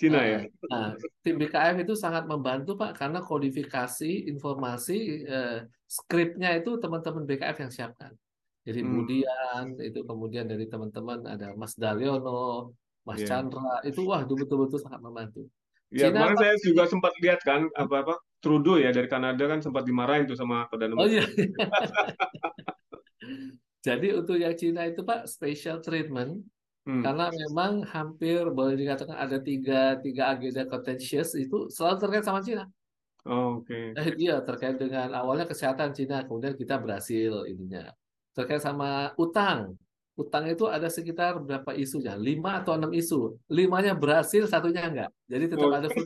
Cina 0.01 0.25
Heeh. 0.25 0.49
ya. 0.49 0.65
Nah, 0.73 0.97
tim 1.21 1.37
BKF 1.37 1.85
itu 1.85 1.93
sangat 1.93 2.25
membantu 2.25 2.73
Pak 2.73 2.97
karena 2.97 3.21
kodifikasi 3.21 4.25
informasi 4.25 4.97
eh, 5.29 5.69
skripnya 5.85 6.57
itu 6.57 6.81
teman-teman 6.81 7.29
BKF 7.29 7.61
yang 7.61 7.69
siapkan. 7.69 8.09
Jadi 8.65 8.81
Hmm. 8.81 8.97
Budian 8.97 9.77
itu 9.77 10.01
kemudian 10.01 10.49
dari 10.49 10.65
teman-teman 10.65 11.21
ada 11.29 11.53
Mas 11.53 11.77
Daryono, 11.77 12.73
Mas 13.05 13.21
Iya. 13.21 13.45
Chandra 13.45 13.85
itu 13.85 14.01
wah 14.09 14.25
betul-betul 14.25 14.81
sangat 14.81 15.05
membantu. 15.05 15.45
Ya, 15.93 16.09
Cina 16.09 16.25
kemarin 16.25 16.33
Pak 16.33 16.41
saya 16.41 16.55
juga 16.65 16.83
sempat 16.89 17.13
lihat 17.21 17.45
kan 17.45 17.69
apa-apa 17.77 18.17
Trudeau 18.41 18.81
ya 18.81 18.89
dari 18.89 19.05
Kanada 19.05 19.45
kan 19.45 19.61
sempat 19.61 19.85
dimarahin 19.85 20.25
tuh 20.25 20.33
sama 20.33 20.65
Perdana 20.65 20.97
Oh 20.97 21.05
Menteri. 21.05 21.21
iya. 21.21 21.25
Jadi 23.85 24.07
untuk 24.13 24.37
yang 24.37 24.53
Cina 24.57 24.85
itu 24.89 25.01
Pak 25.05 25.29
special 25.29 25.81
treatment 25.81 26.41
Hmm. 26.81 27.05
karena 27.05 27.29
memang 27.29 27.85
hampir 27.85 28.41
boleh 28.49 28.73
dikatakan 28.73 29.13
ada 29.13 29.37
tiga 29.37 30.01
tiga 30.01 30.33
agenda 30.33 30.65
contentious 30.65 31.37
itu 31.37 31.69
selalu 31.69 31.95
terkait 32.01 32.25
sama 32.25 32.41
Cina. 32.41 32.65
Oh, 33.21 33.61
Oke. 33.61 33.93
Eh, 33.93 34.07
iya 34.17 34.41
terkait 34.41 34.81
dengan 34.81 35.13
awalnya 35.13 35.45
kesehatan 35.45 35.93
Cina, 35.93 36.25
kemudian 36.25 36.57
kita 36.57 36.81
berhasil 36.81 37.45
ininya. 37.45 37.93
Terkait 38.33 38.65
sama 38.65 39.13
utang. 39.13 39.77
Utang 40.17 40.49
itu 40.49 40.65
ada 40.65 40.89
sekitar 40.89 41.37
berapa 41.37 41.69
isunya? 41.77 42.17
Lima 42.17 42.65
atau 42.65 42.73
enam 42.73 42.89
isu. 42.89 43.37
Limanya 43.45 43.93
berhasil, 43.93 44.49
satunya 44.49 44.89
enggak. 44.89 45.09
Jadi 45.29 45.43
tetap 45.53 45.69
Oh, 45.69 45.73
ada. 45.73 45.85
Pak. 45.85 46.05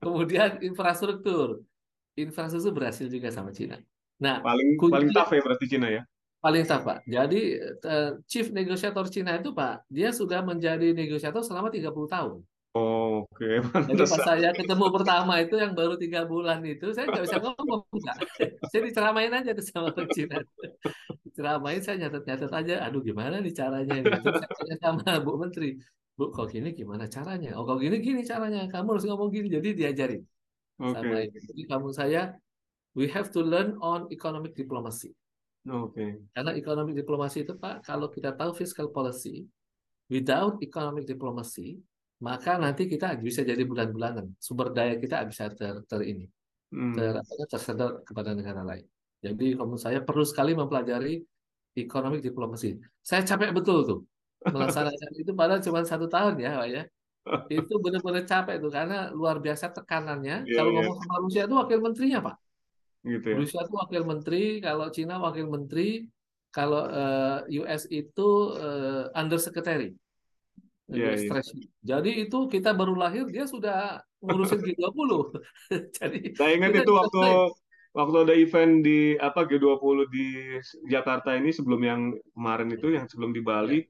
Kemudian 0.00 0.50
infrastruktur. 0.64 1.60
Infrastruktur 2.16 2.72
berhasil 2.72 3.06
juga 3.12 3.28
sama 3.28 3.52
Cina. 3.52 3.76
Nah, 4.24 4.40
paling 4.40 4.80
paling 4.88 5.10
kunci 5.10 5.14
tough 5.16 5.32
ya 5.36 5.40
berarti 5.44 5.66
Cina 5.68 5.86
ya. 5.92 6.02
Paling 6.44 6.68
tough, 6.68 6.84
Pak. 6.84 6.98
Jadi 7.08 7.56
eh, 7.64 8.10
chief 8.28 8.52
negotiator 8.52 9.08
Cina 9.08 9.40
itu, 9.40 9.56
Pak, 9.56 9.88
dia 9.88 10.12
sudah 10.12 10.44
menjadi 10.44 10.92
negosiator 10.92 11.40
selama 11.40 11.72
30 11.72 11.88
tahun. 11.88 12.44
Oh, 12.74 13.22
Oke, 13.30 13.62
Jadi 13.88 14.02
pas 14.02 14.20
saya 14.26 14.50
ketemu 14.50 14.86
pertama 14.90 15.38
itu 15.38 15.54
yang 15.54 15.78
baru 15.78 15.94
tiga 15.94 16.26
bulan 16.26 16.58
itu, 16.66 16.90
saya 16.90 17.06
nggak 17.06 17.24
bisa 17.24 17.38
ngomong, 17.38 17.86
Pak. 17.86 18.16
Saya 18.74 18.80
diceramain 18.82 19.30
aja 19.30 19.54
tuh 19.54 19.62
sama 19.62 19.94
orang 19.94 20.10
Cina. 20.10 20.42
Diceramain, 21.22 21.78
saya 21.78 21.96
nyatet-nyatet 22.02 22.50
aja. 22.50 22.74
Aduh, 22.82 23.00
gimana 23.06 23.38
nih 23.38 23.54
caranya 23.54 23.94
ini? 24.02 24.10
Terus 24.10 24.42
saya 24.42 24.50
tanya 24.50 24.76
sama 24.82 25.22
Bu 25.22 25.38
Menteri. 25.38 25.78
Bu, 26.18 26.34
kok 26.34 26.50
gini 26.50 26.74
gimana 26.74 27.06
caranya? 27.06 27.54
Oh, 27.54 27.62
kok 27.62 27.78
gini 27.78 28.02
gini 28.02 28.26
caranya. 28.26 28.66
Kamu 28.66 28.98
harus 28.98 29.06
ngomong 29.06 29.30
gini. 29.30 29.46
Jadi 29.54 29.68
diajarin 29.78 30.22
sama 30.82 30.98
Oke. 30.98 31.30
itu. 31.30 31.38
Jadi 31.54 31.62
kamu 31.70 31.88
saya, 31.94 32.34
we 32.98 33.06
have 33.06 33.30
to 33.30 33.38
learn 33.38 33.78
on 33.78 34.10
economic 34.10 34.58
diplomacy. 34.58 35.14
Oke. 35.64 36.20
Karena 36.34 36.52
economic 36.52 36.94
diplomacy 37.00 37.44
itu, 37.48 37.56
Pak, 37.56 37.88
kalau 37.88 38.12
kita 38.12 38.36
tahu 38.36 38.52
fiscal 38.52 38.92
policy, 38.92 39.48
without 40.12 40.60
economic 40.60 41.08
diplomacy, 41.08 41.80
maka 42.20 42.60
nanti 42.60 42.84
kita 42.84 43.16
bisa 43.16 43.40
jadi 43.44 43.64
bulan-bulanan. 43.64 44.32
Sumber 44.36 44.72
daya 44.76 45.00
kita 45.00 45.24
bisa 45.24 45.48
ter, 45.52 45.80
ter 45.88 46.00
ini, 46.04 46.24
ter, 46.94 47.12
Hmm. 47.16 47.20
apa, 47.22 47.44
tersedot 47.48 48.02
kepada 48.04 48.34
negara 48.34 48.60
lain. 48.66 48.84
Jadi 49.24 49.56
kalau 49.56 49.72
menurut 49.72 49.84
saya 49.84 49.98
perlu 50.04 50.24
sekali 50.26 50.52
mempelajari 50.52 51.22
economic 51.80 52.20
diplomacy. 52.20 52.76
Saya 53.00 53.22
capek 53.24 53.50
betul 53.56 53.78
tuh 53.88 54.00
melaksanakan 54.44 55.10
itu 55.16 55.32
padahal 55.32 55.60
cuma 55.64 55.80
satu 55.88 56.06
tahun 56.10 56.34
ya, 56.44 56.50
Pak 56.60 56.68
ya. 56.68 56.82
Itu 57.48 57.80
benar-benar 57.80 58.24
capek 58.28 58.60
tuh 58.60 58.68
karena 58.68 59.08
luar 59.16 59.40
biasa 59.40 59.72
tekanannya. 59.72 60.44
Iya, 60.44 60.54
Kalau 60.60 60.70
iya, 60.70 60.76
ngomong 60.84 60.96
sama 61.00 61.16
Rusia 61.24 61.42
itu 61.48 61.54
wakil 61.56 61.78
menterinya, 61.80 62.18
Pak. 62.20 62.34
Gitu 63.04 63.26
ya. 63.30 63.36
Rusia 63.36 63.60
itu 63.62 63.74
wakil 63.76 64.02
menteri, 64.08 64.42
kalau 64.64 64.86
Cina 64.88 65.20
wakil 65.20 65.46
menteri, 65.46 66.08
kalau 66.48 66.88
eh, 66.88 67.60
US 67.60 67.84
itu 67.92 68.28
eh, 68.56 69.04
under 69.12 69.38
secretary. 69.38 69.92
Iya, 70.88 71.12
US 71.12 71.20
iya. 71.24 71.28
Treasury. 71.30 71.64
Jadi 71.80 72.10
itu 72.28 72.38
kita 72.48 72.76
baru 72.76 72.96
lahir 72.96 73.24
dia 73.28 73.44
sudah 73.44 74.00
ngurusin 74.24 74.60
G20. 74.66 75.10
Jadi 76.00 76.18
Saya 76.36 76.52
ingat 76.56 76.72
itu 76.80 76.92
waktu 76.92 77.52
waktu 77.94 78.16
ada 78.26 78.34
event 78.34 78.82
di 78.82 79.14
apa 79.16 79.46
G20 79.46 79.96
di 80.10 80.26
Jakarta 80.90 81.32
ini 81.38 81.54
sebelum 81.54 81.80
yang 81.80 82.00
kemarin 82.34 82.68
itu 82.74 82.90
yang 82.92 83.06
sebelum 83.06 83.30
di 83.30 83.40
Bali 83.40 83.80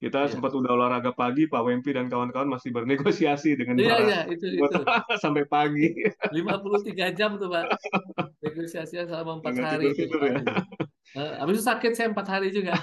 kita 0.00 0.24
iya. 0.24 0.32
sempat 0.32 0.56
udah 0.56 0.72
olahraga 0.72 1.12
pagi 1.12 1.44
Pak 1.44 1.60
Wempi 1.60 1.92
dan 1.92 2.08
kawan-kawan 2.08 2.48
masih 2.48 2.72
bernegosiasi 2.72 3.52
dengan 3.52 3.76
Iya, 3.76 3.92
para 3.92 4.04
iya, 4.08 4.20
itu 4.32 4.46
itu. 4.48 4.64
sampai 5.24 5.44
pagi. 5.44 5.92
53 6.32 7.12
jam 7.12 7.36
tuh, 7.36 7.52
Pak. 7.52 7.68
Negosiasinya 8.48 9.04
selama 9.04 9.44
empat 9.44 9.52
Nggak 9.52 9.68
hari 9.76 9.86
itu. 9.92 10.16
ya. 10.16 10.40
Eh, 11.20 11.32
habis 11.36 11.60
itu 11.60 11.64
sakit 11.68 11.92
saya 11.92 12.08
empat 12.16 12.26
hari 12.32 12.48
juga. 12.48 12.80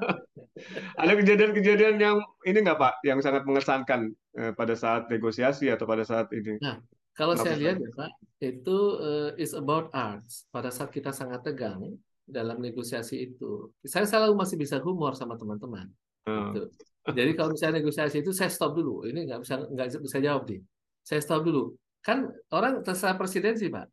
Ada 1.00 1.12
kejadian-kejadian 1.20 2.00
yang 2.00 2.16
ini 2.48 2.58
nggak 2.64 2.80
Pak, 2.80 3.04
yang 3.04 3.20
sangat 3.20 3.44
mengesankan 3.44 4.08
eh, 4.40 4.56
pada 4.56 4.72
saat 4.72 5.12
negosiasi 5.12 5.68
atau 5.68 5.84
pada 5.84 6.08
saat 6.08 6.32
ini? 6.32 6.56
Nah, 6.64 6.80
kalau 7.12 7.36
saya 7.36 7.60
lihat 7.60 7.76
ya 7.84 7.90
Pak, 7.92 8.10
itu 8.40 8.78
eh, 9.04 9.44
is 9.44 9.52
about 9.52 9.92
arts. 9.92 10.48
Pada 10.48 10.72
saat 10.72 10.88
kita 10.88 11.12
sangat 11.12 11.44
tegang 11.44 11.84
dalam 12.24 12.64
negosiasi 12.64 13.28
itu, 13.28 13.76
saya 13.84 14.08
selalu 14.08 14.40
masih 14.40 14.56
bisa 14.56 14.80
humor 14.80 15.12
sama 15.12 15.36
teman-teman. 15.36 15.84
Oh, 16.30 16.54
Gitu. 16.54 16.66
Jadi 17.10 17.30
kalau 17.34 17.50
misalnya 17.56 17.82
negosiasi 17.82 18.16
itu 18.22 18.30
saya 18.30 18.50
stop 18.52 18.76
dulu. 18.78 19.02
Ini 19.08 19.18
nggak 19.26 19.40
bisa 19.42 19.54
nggak 19.66 19.86
bisa 20.04 20.18
jawab 20.20 20.42
nih. 20.46 20.60
Saya 21.02 21.20
stop 21.24 21.40
dulu. 21.42 21.74
Kan 22.04 22.28
orang 22.52 22.84
terserah 22.86 23.16
presidensi 23.16 23.66
Pak. 23.72 23.86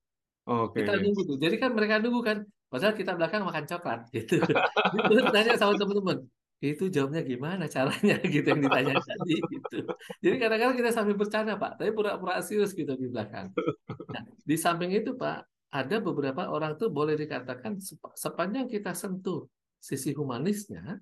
Oke. 0.47 0.84
Kita 0.84 1.00
nunggu 1.02 1.21
tuh. 1.23 1.38
Jadi 1.39 1.56
kan 1.58 1.71
mereka 1.73 1.97
nunggu 2.04 2.21
kan. 2.21 2.38
Padahal 2.67 2.93
kita 3.00 3.15
belakang 3.15 3.47
makan 3.47 3.63
coklat 3.63 4.00
gitu. 4.15 4.43
Terus 5.08 5.23
tanya 5.32 5.54
sama 5.56 5.73
teman-teman. 5.80 6.19
Itu 6.58 6.89
jawabnya 6.89 7.21
gimana 7.21 7.63
caranya 7.69 8.15
gitu 8.34 8.47
yang 8.50 8.62
ditanya 8.65 8.97
tadi 8.97 9.36
gitu. 9.39 9.78
Jadi 10.19 10.36
kadang-kadang 10.41 10.76
kita 10.76 10.91
sambil 10.91 11.15
bercanda 11.15 11.54
Pak, 11.56 11.80
tapi 11.80 11.89
pura-pura 11.93 12.41
serius 12.43 12.73
gitu 12.73 12.91
di 12.97 13.08
belakang. 13.08 13.54
Nah, 14.10 14.23
di 14.41 14.56
samping 14.58 14.91
itu 14.91 15.13
Pak, 15.13 15.38
ada 15.69 15.95
beberapa 16.02 16.50
orang 16.50 16.76
tuh 16.76 16.89
boleh 16.89 17.13
dikatakan 17.13 17.78
sep- 17.78 18.15
sepanjang 18.17 18.65
kita 18.67 18.91
sentuh 18.97 19.45
sisi 19.78 20.12
humanisnya 20.17 20.97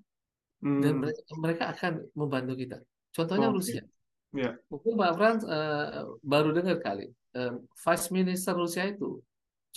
dan 0.62 0.92
Hmm, 0.96 1.00
mereka, 1.04 1.20
mereka 1.36 1.64
akan 1.76 1.92
membantu 2.16 2.52
kita. 2.56 2.76
Contohnya 3.12 3.48
oke. 3.52 3.56
Rusia. 3.60 3.82
Ya. 4.34 4.52
Mungkin 4.68 4.92
Pak 4.96 5.12
Frans 5.16 5.42
eh, 5.44 5.86
baru 6.20 6.50
dengar 6.52 6.76
kali. 6.80 7.06
Eh, 7.36 7.52
Vice 7.84 8.08
Minister 8.12 8.52
Rusia 8.56 8.84
itu 8.88 9.20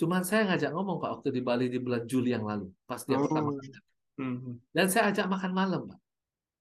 Cuman 0.00 0.24
saya 0.24 0.48
ngajak 0.48 0.72
ngomong 0.72 0.96
Pak 0.96 1.10
waktu 1.20 1.28
di 1.28 1.44
Bali 1.44 1.68
di 1.68 1.76
bulan 1.76 2.08
Juli 2.08 2.32
yang 2.32 2.48
lalu, 2.48 2.72
pas 2.88 3.04
dia 3.04 3.20
pertama 3.20 3.52
Oh. 3.52 3.60
kali. 3.60 3.68
Hmm. 4.16 4.56
Dan 4.72 4.88
saya 4.88 5.12
ajak 5.12 5.28
makan 5.28 5.52
malam, 5.52 5.80
Pak. 5.92 6.00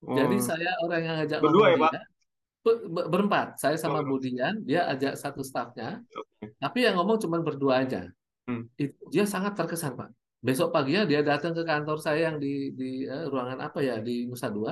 Jadi 0.04 0.36
Oh. 0.36 0.44
saya 0.44 0.70
orang 0.84 1.02
yang 1.08 1.16
ngajak 1.24 1.40
Berdua 1.40 1.56
ngomong 1.56 1.72
ya, 1.72 1.78
Pak? 1.80 1.92
dia, 1.96 2.76
berempat. 3.08 3.48
Saya 3.56 3.80
sama 3.80 4.04
Oh, 4.04 4.12
Budian, 4.12 4.60
dia 4.68 4.92
ajak 4.92 5.16
satu 5.16 5.40
stafnya, 5.40 6.04
oke. 6.12 6.52
tapi 6.60 6.84
yang 6.84 7.00
ngomong 7.00 7.16
cuma 7.24 7.40
berdua 7.40 7.80
aja. 7.88 8.12
Hmm. 8.44 8.68
Itu, 8.76 9.00
dia 9.08 9.24
sangat 9.24 9.56
terkesan, 9.56 9.96
Pak. 9.96 10.12
Besok 10.40 10.72
paginya 10.72 11.04
dia 11.04 11.20
datang 11.20 11.52
ke 11.52 11.64
kantor 11.68 11.98
saya 12.00 12.32
yang 12.32 12.38
di, 12.40 12.72
di 12.72 13.04
eh, 13.04 13.28
ruangan 13.28 13.60
apa 13.60 13.80
ya, 13.84 14.00
di 14.00 14.24
Nusa 14.24 14.48
Dua, 14.48 14.72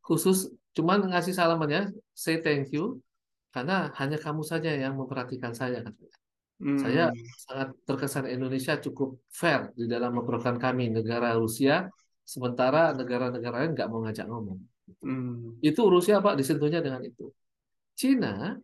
khusus 0.00 0.48
cuman 0.72 1.12
ngasih 1.12 1.36
salamannya, 1.36 1.92
say 2.16 2.40
thank 2.40 2.72
you, 2.72 2.98
karena 3.52 3.92
hanya 4.00 4.16
kamu 4.16 4.42
saja 4.42 4.72
yang 4.72 4.96
memperhatikan 4.96 5.52
saya, 5.52 5.84
katanya. 5.84 6.16
Saya 6.78 7.10
Hmm. 7.10 7.18
sangat 7.44 7.68
terkesan 7.82 8.30
Indonesia 8.30 8.78
cukup 8.78 9.18
fair 9.26 9.74
di 9.74 9.90
dalam 9.90 10.14
memperlakukan 10.14 10.56
kami 10.62 10.86
negara 10.86 11.34
Rusia, 11.34 11.90
sementara 12.24 12.94
negara-negara 12.94 13.66
lain 13.66 13.72
nggak 13.74 13.88
mau 13.90 14.00
ngajak 14.06 14.26
ngomong. 14.30 14.58
Hmm. 15.02 15.58
Itu 15.60 15.90
Rusia 15.90 16.22
Pak 16.22 16.38
disentuhnya 16.38 16.80
dengan 16.80 17.02
itu. 17.04 17.28
Cina 17.98 18.56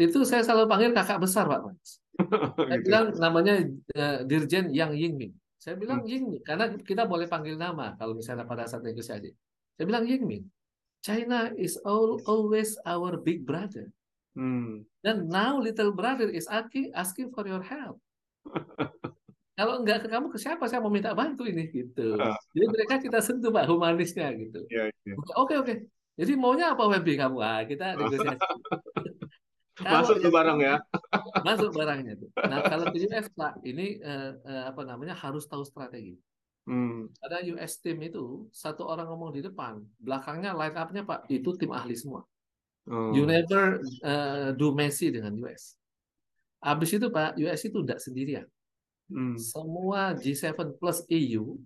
itu 0.00 0.24
saya 0.26 0.42
selalu 0.42 0.66
panggil 0.66 0.90
kakak 0.96 1.22
besar 1.22 1.46
Pak 1.46 1.60
Mas. 1.68 2.02
Saya 2.58 2.78
gitu. 2.80 2.86
bilang 2.90 3.06
namanya 3.18 3.54
eh, 3.94 4.18
Dirjen 4.26 4.72
Yang 4.74 4.92
Yingming. 4.98 5.34
Saya 5.64 5.80
bilang 5.80 6.04
Hmm. 6.04 6.12
Yingming 6.12 6.44
karena 6.44 6.68
kita 6.76 7.08
boleh 7.08 7.24
panggil 7.24 7.56
nama 7.56 7.96
kalau 7.96 8.12
misalnya 8.12 8.44
pada 8.44 8.68
saat 8.68 8.84
negosiasi. 8.84 9.32
Saya 9.80 9.84
bilang 9.88 10.04
Yingming. 10.04 10.44
China 11.00 11.48
is 11.56 11.80
all, 11.88 12.20
always 12.28 12.76
our 12.84 13.16
big 13.16 13.48
brother. 13.48 13.88
Hmm. 14.36 14.84
Dan 15.00 15.24
now 15.32 15.56
little 15.56 15.96
brother 15.96 16.28
is 16.28 16.44
asking 16.52 16.92
asking 16.92 17.32
for 17.32 17.48
your 17.48 17.64
help. 17.64 17.96
Kalau 19.56 19.80
enggak 19.80 20.04
ke 20.04 20.12
kamu 20.12 20.28
ke 20.28 20.36
siapa 20.36 20.68
saya 20.68 20.84
mau 20.84 20.92
minta 20.92 21.16
bantu 21.16 21.48
ini 21.48 21.72
gitu. 21.72 22.12
Jadi 22.52 22.66
mereka 22.68 23.00
kita 23.00 23.24
sentuh 23.24 23.48
Pak 23.48 23.64
humanisnya 23.64 24.36
gitu. 24.36 24.68
Iya, 24.68 24.92
iya. 24.92 25.14
Oke 25.40 25.56
oke. 25.56 25.88
Jadi 26.20 26.32
maunya 26.36 26.76
apa 26.76 26.84
WB 26.92 27.08
kamu? 27.16 27.38
Ah, 27.40 27.64
kita 27.64 27.96
negosiasi. 27.96 28.36
Masuk 29.84 30.16
ke 30.24 30.28
barang 30.32 30.58
ya. 30.60 30.76
masuk 31.46 31.70
barangnya 31.76 32.14
tuh. 32.16 32.30
Nah, 32.48 32.58
kalau 32.64 32.88
Pak, 32.88 33.52
ini 33.64 34.00
eh, 34.00 34.32
eh, 34.34 34.64
apa 34.68 34.82
namanya 34.88 35.14
harus 35.14 35.44
tahu 35.44 35.62
strategi. 35.62 36.16
Hmm. 36.64 37.12
Ada 37.20 37.44
US 37.52 37.76
team 37.84 38.00
itu 38.00 38.48
satu 38.48 38.88
orang 38.88 39.12
ngomong 39.12 39.36
di 39.36 39.44
depan, 39.44 39.84
belakangnya 40.00 40.56
line 40.56 40.76
up-nya 40.80 41.02
Pak 41.04 41.28
itu 41.28 41.52
tim 41.60 41.70
ahli 41.76 41.92
semua. 41.92 42.24
Oh. 42.88 43.12
You 43.12 43.28
never 43.28 43.80
eh, 43.84 44.50
do 44.56 44.72
messy 44.72 45.12
dengan 45.12 45.36
US. 45.44 45.76
Habis 46.64 46.96
itu 46.96 47.12
Pak, 47.12 47.36
US 47.36 47.60
itu 47.68 47.78
tidak 47.84 48.00
sendirian. 48.00 48.48
Hmm. 49.12 49.36
Semua 49.36 50.16
G7 50.16 50.56
plus 50.80 51.04
EU 51.12 51.60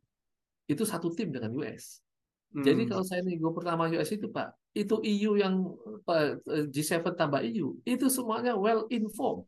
itu 0.66 0.82
satu 0.82 1.14
tim 1.14 1.30
dengan 1.30 1.54
US. 1.54 2.02
Jadi 2.48 2.88
Hmm. 2.88 2.90
kalau 2.90 3.04
saya 3.04 3.20
nego 3.22 3.52
pertama 3.52 3.86
US 3.92 4.10
itu 4.10 4.26
Pak, 4.32 4.67
itu 4.78 4.94
EU 5.02 5.34
yang 5.34 5.74
Pak, 6.06 6.46
G7 6.70 7.02
tambah 7.18 7.42
EU, 7.42 7.74
itu 7.82 8.06
semuanya 8.06 8.54
well 8.54 8.86
informed. 8.94 9.44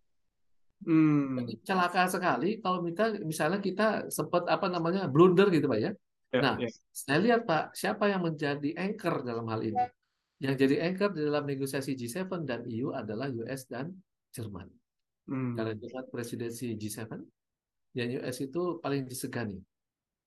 Hmm. 0.80 1.44
Celaka 1.60 2.08
sekali 2.08 2.56
kalau 2.58 2.80
kita 2.80 3.20
misalnya 3.22 3.60
kita 3.60 4.08
sempat 4.08 4.48
apa 4.48 4.66
namanya 4.72 5.06
blunder 5.06 5.52
gitu 5.52 5.68
Pak 5.70 5.80
ya. 5.80 5.92
Ya, 6.30 6.40
Nah, 6.40 6.54
ya. 6.62 6.70
saya 6.94 7.18
lihat 7.20 7.42
Pak, 7.42 7.74
siapa 7.74 8.06
yang 8.06 8.22
menjadi 8.22 8.70
anchor 8.78 9.26
dalam 9.26 9.50
hal 9.50 9.60
ini? 9.66 9.82
Yang 10.40 10.54
jadi 10.62 10.76
anchor 10.88 11.10
di 11.12 11.26
dalam 11.26 11.44
negosiasi 11.44 11.98
G7 11.98 12.30
dan 12.46 12.64
EU 12.70 12.94
adalah 12.94 13.28
US 13.28 13.66
dan 13.66 13.92
Jerman. 14.30 14.70
Hmm. 15.26 15.58
Karena 15.58 15.74
dengan 15.74 16.06
presidensi 16.06 16.70
G7, 16.78 17.18
yang 17.98 18.08
US 18.22 18.36
itu 18.40 18.78
paling 18.78 19.04
disegani 19.10 19.58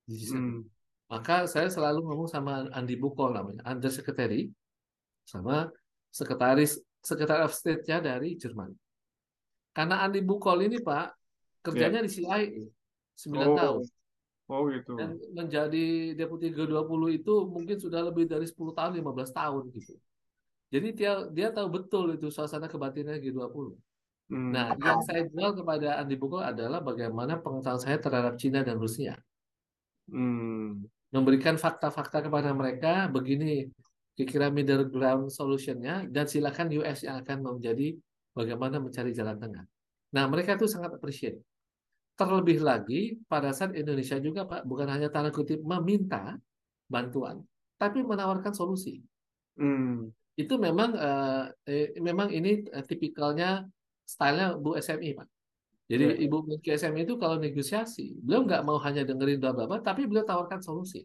di 0.04 0.14
G7. 0.20 0.36
Hmm. 0.36 0.60
Maka 1.08 1.48
saya 1.48 1.72
selalu 1.72 2.04
ngomong 2.04 2.28
sama 2.28 2.68
Andi 2.72 3.00
Bukol 3.00 3.32
namanya, 3.32 3.64
Under 3.68 3.88
Secretary, 3.92 4.48
sama 5.24 5.68
sekretaris 6.12 6.78
Secretary 7.04 7.42
of 7.44 7.52
State-nya 7.52 8.00
dari 8.00 8.38
Jerman. 8.38 8.72
Karena 9.74 10.06
Andi 10.06 10.24
Bukol 10.24 10.64
ini 10.64 10.80
Pak, 10.80 11.12
kerjanya 11.60 12.00
di 12.00 12.08
CIA 12.08 12.48
9 13.18 13.44
Oh. 13.44 13.56
tahun. 13.58 13.84
Oh 14.44 14.68
gitu. 14.68 14.92
Dan 14.96 15.16
menjadi 15.32 16.12
deputi 16.12 16.52
G20 16.52 17.02
itu 17.16 17.34
mungkin 17.48 17.76
sudah 17.80 18.04
lebih 18.04 18.28
dari 18.28 18.44
10 18.44 18.76
tahun, 18.76 18.92
15 19.00 19.32
tahun 19.32 19.72
gitu. 19.72 19.96
Jadi 20.68 20.88
dia 20.92 21.12
dia 21.32 21.48
tahu 21.48 21.68
betul 21.72 22.16
itu 22.16 22.28
suasana 22.28 22.68
kebatinan 22.68 23.20
G20. 23.20 23.72
Hmm. 24.32 24.52
Nah, 24.52 24.72
yang 24.80 25.00
saya 25.04 25.28
jual 25.28 25.52
kepada 25.60 26.00
Andi 26.00 26.16
Bukol 26.16 26.40
adalah 26.44 26.80
bagaimana 26.80 27.40
pengetahuan 27.40 27.80
saya 27.80 28.00
terhadap 28.00 28.36
Cina 28.40 28.64
dan 28.64 28.80
Rusia. 28.80 29.16
Hmm. 30.08 30.84
Memberikan 31.12 31.56
fakta-fakta 31.56 32.24
kepada 32.24 32.50
mereka, 32.52 33.08
begini 33.08 33.68
kira-kira 34.14 34.46
middle 34.50 34.86
ground 34.86 35.30
solution-nya, 35.30 36.06
dan 36.06 36.24
silakan 36.30 36.70
US 36.80 37.02
yang 37.02 37.18
akan 37.18 37.42
menjadi 37.42 37.98
bagaimana 38.30 38.78
mencari 38.78 39.10
jalan 39.10 39.38
tengah. 39.38 39.66
Nah, 40.14 40.24
mereka 40.30 40.54
itu 40.54 40.70
sangat 40.70 40.94
appreciate. 40.94 41.42
Terlebih 42.14 42.62
lagi, 42.62 43.18
pada 43.26 43.50
saat 43.50 43.74
Indonesia 43.74 44.14
juga, 44.22 44.46
Pak, 44.46 44.62
bukan 44.62 44.86
hanya 44.86 45.10
tanda 45.10 45.34
kutip 45.34 45.58
meminta 45.66 46.38
bantuan, 46.86 47.42
tapi 47.74 48.06
menawarkan 48.06 48.54
solusi. 48.54 49.02
Hmm. 49.58 50.14
Itu 50.38 50.58
memang 50.62 50.94
eh, 50.94 51.44
eh, 51.66 51.88
memang 51.98 52.30
ini 52.30 52.62
eh, 52.70 52.84
tipikalnya 52.86 53.66
stylenya 54.06 54.54
Bu 54.58 54.78
SMI, 54.78 55.10
Pak. 55.18 55.28
Jadi 55.84 56.04
Ya. 56.04 56.16
Ibu 56.16 56.48
Menteri 56.48 56.80
SMI 56.80 57.04
itu 57.04 57.14
kalau 57.20 57.36
negosiasi, 57.36 58.16
beliau 58.24 58.46
nggak 58.48 58.62
mau 58.64 58.80
hanya 58.80 59.04
dengerin 59.04 59.36
bla 59.36 59.52
bla 59.52 59.68
bla, 59.68 59.78
tapi 59.84 60.08
beliau 60.08 60.24
tawarkan 60.24 60.64
solusi. 60.64 61.04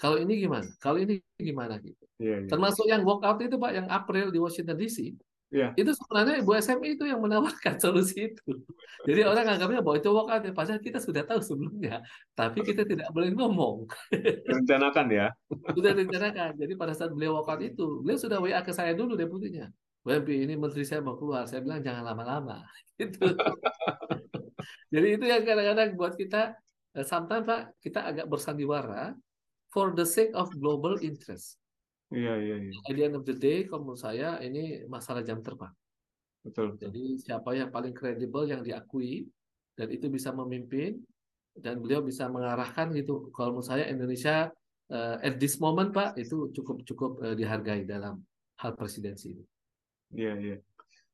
Kalau 0.00 0.16
ini 0.16 0.40
gimana? 0.40 0.64
Kalau 0.80 0.96
ini 0.96 1.20
gimana 1.36 1.76
gitu. 1.84 2.04
Iya, 2.16 2.36
iya. 2.44 2.48
Termasuk 2.48 2.88
yang 2.88 3.04
walkout 3.04 3.44
itu 3.44 3.60
Pak, 3.60 3.72
yang 3.76 3.86
April 3.92 4.32
di 4.32 4.40
Washington 4.40 4.80
DC, 4.80 5.12
Iya. 5.50 5.74
itu 5.74 5.90
sebenarnya 5.98 6.46
Ibu 6.46 6.54
SMI 6.62 6.94
itu 6.94 7.04
yang 7.10 7.18
menawarkan 7.18 7.74
solusi 7.82 8.30
itu. 8.30 8.50
Jadi 9.02 9.20
orang 9.26 9.50
anggapnya 9.50 9.82
bahwa 9.82 9.98
itu 9.98 10.08
walkout, 10.08 10.42
ya. 10.46 10.52
padahal 10.54 10.78
kita 10.78 11.02
sudah 11.02 11.26
tahu 11.26 11.42
sebelumnya, 11.42 12.06
tapi 12.38 12.62
kita 12.62 12.86
tidak 12.86 13.10
boleh 13.10 13.34
ngomong. 13.34 13.90
Rencanakan 14.46 15.06
ya. 15.10 15.26
Sudah 15.74 15.90
direncanakan. 15.90 16.54
Jadi 16.54 16.72
pada 16.78 16.94
saat 16.94 17.10
beliau 17.10 17.42
walkout 17.42 17.66
itu, 17.66 17.98
beliau 18.00 18.16
sudah 18.16 18.38
WA 18.38 18.62
ke 18.62 18.70
saya 18.70 18.94
dulu 18.94 19.18
deputinya. 19.18 19.66
WMP 20.06 20.48
ini 20.48 20.54
menteri 20.56 20.86
saya 20.86 21.02
mau 21.02 21.18
keluar. 21.18 21.44
Saya 21.50 21.60
bilang 21.60 21.82
jangan 21.82 22.06
lama-lama. 22.06 22.64
Gitu. 23.00 23.32
Jadi 24.92 25.08
itu 25.16 25.24
yang 25.24 25.40
kadang-kadang 25.40 25.96
buat 25.96 26.20
kita, 26.20 26.52
eh, 26.92 27.06
sometimes 27.08 27.48
Pak, 27.48 27.60
kita 27.80 28.04
agak 28.04 28.28
bersandiwara 28.28 29.16
for 29.70 29.94
the 29.94 30.04
sake 30.06 30.34
of 30.34 30.50
global 30.58 30.98
interest. 31.00 31.56
Iya, 32.10 32.34
iya, 32.42 32.56
iya. 32.58 32.72
At 32.90 32.94
the 32.98 33.02
end 33.06 33.14
of 33.14 33.24
the 33.24 33.38
day, 33.38 33.64
kalau 33.70 33.86
menurut 33.86 34.02
saya 34.02 34.42
ini 34.42 34.82
masalah 34.90 35.22
jam 35.22 35.38
terbang. 35.40 35.70
Betul. 36.42 36.74
betul. 36.74 36.90
Jadi 36.90 37.04
siapa 37.22 37.54
yang 37.54 37.70
paling 37.70 37.94
kredibel 37.94 38.50
yang 38.50 38.66
diakui 38.66 39.30
dan 39.78 39.86
itu 39.94 40.10
bisa 40.10 40.34
memimpin 40.34 40.98
dan 41.54 41.78
beliau 41.78 42.02
bisa 42.02 42.26
mengarahkan 42.26 42.90
gitu. 42.98 43.30
Kalau 43.30 43.54
menurut 43.54 43.70
saya 43.70 43.86
Indonesia 43.86 44.50
eh, 44.90 45.16
at 45.22 45.38
this 45.38 45.62
moment 45.62 45.94
Pak 45.94 46.18
itu 46.18 46.50
cukup 46.50 46.82
cukup 46.82 47.12
eh, 47.22 47.34
dihargai 47.38 47.86
dalam 47.86 48.18
hal 48.58 48.74
presidensi 48.74 49.38
ini. 49.38 49.44
Iya, 50.10 50.34
iya. 50.42 50.56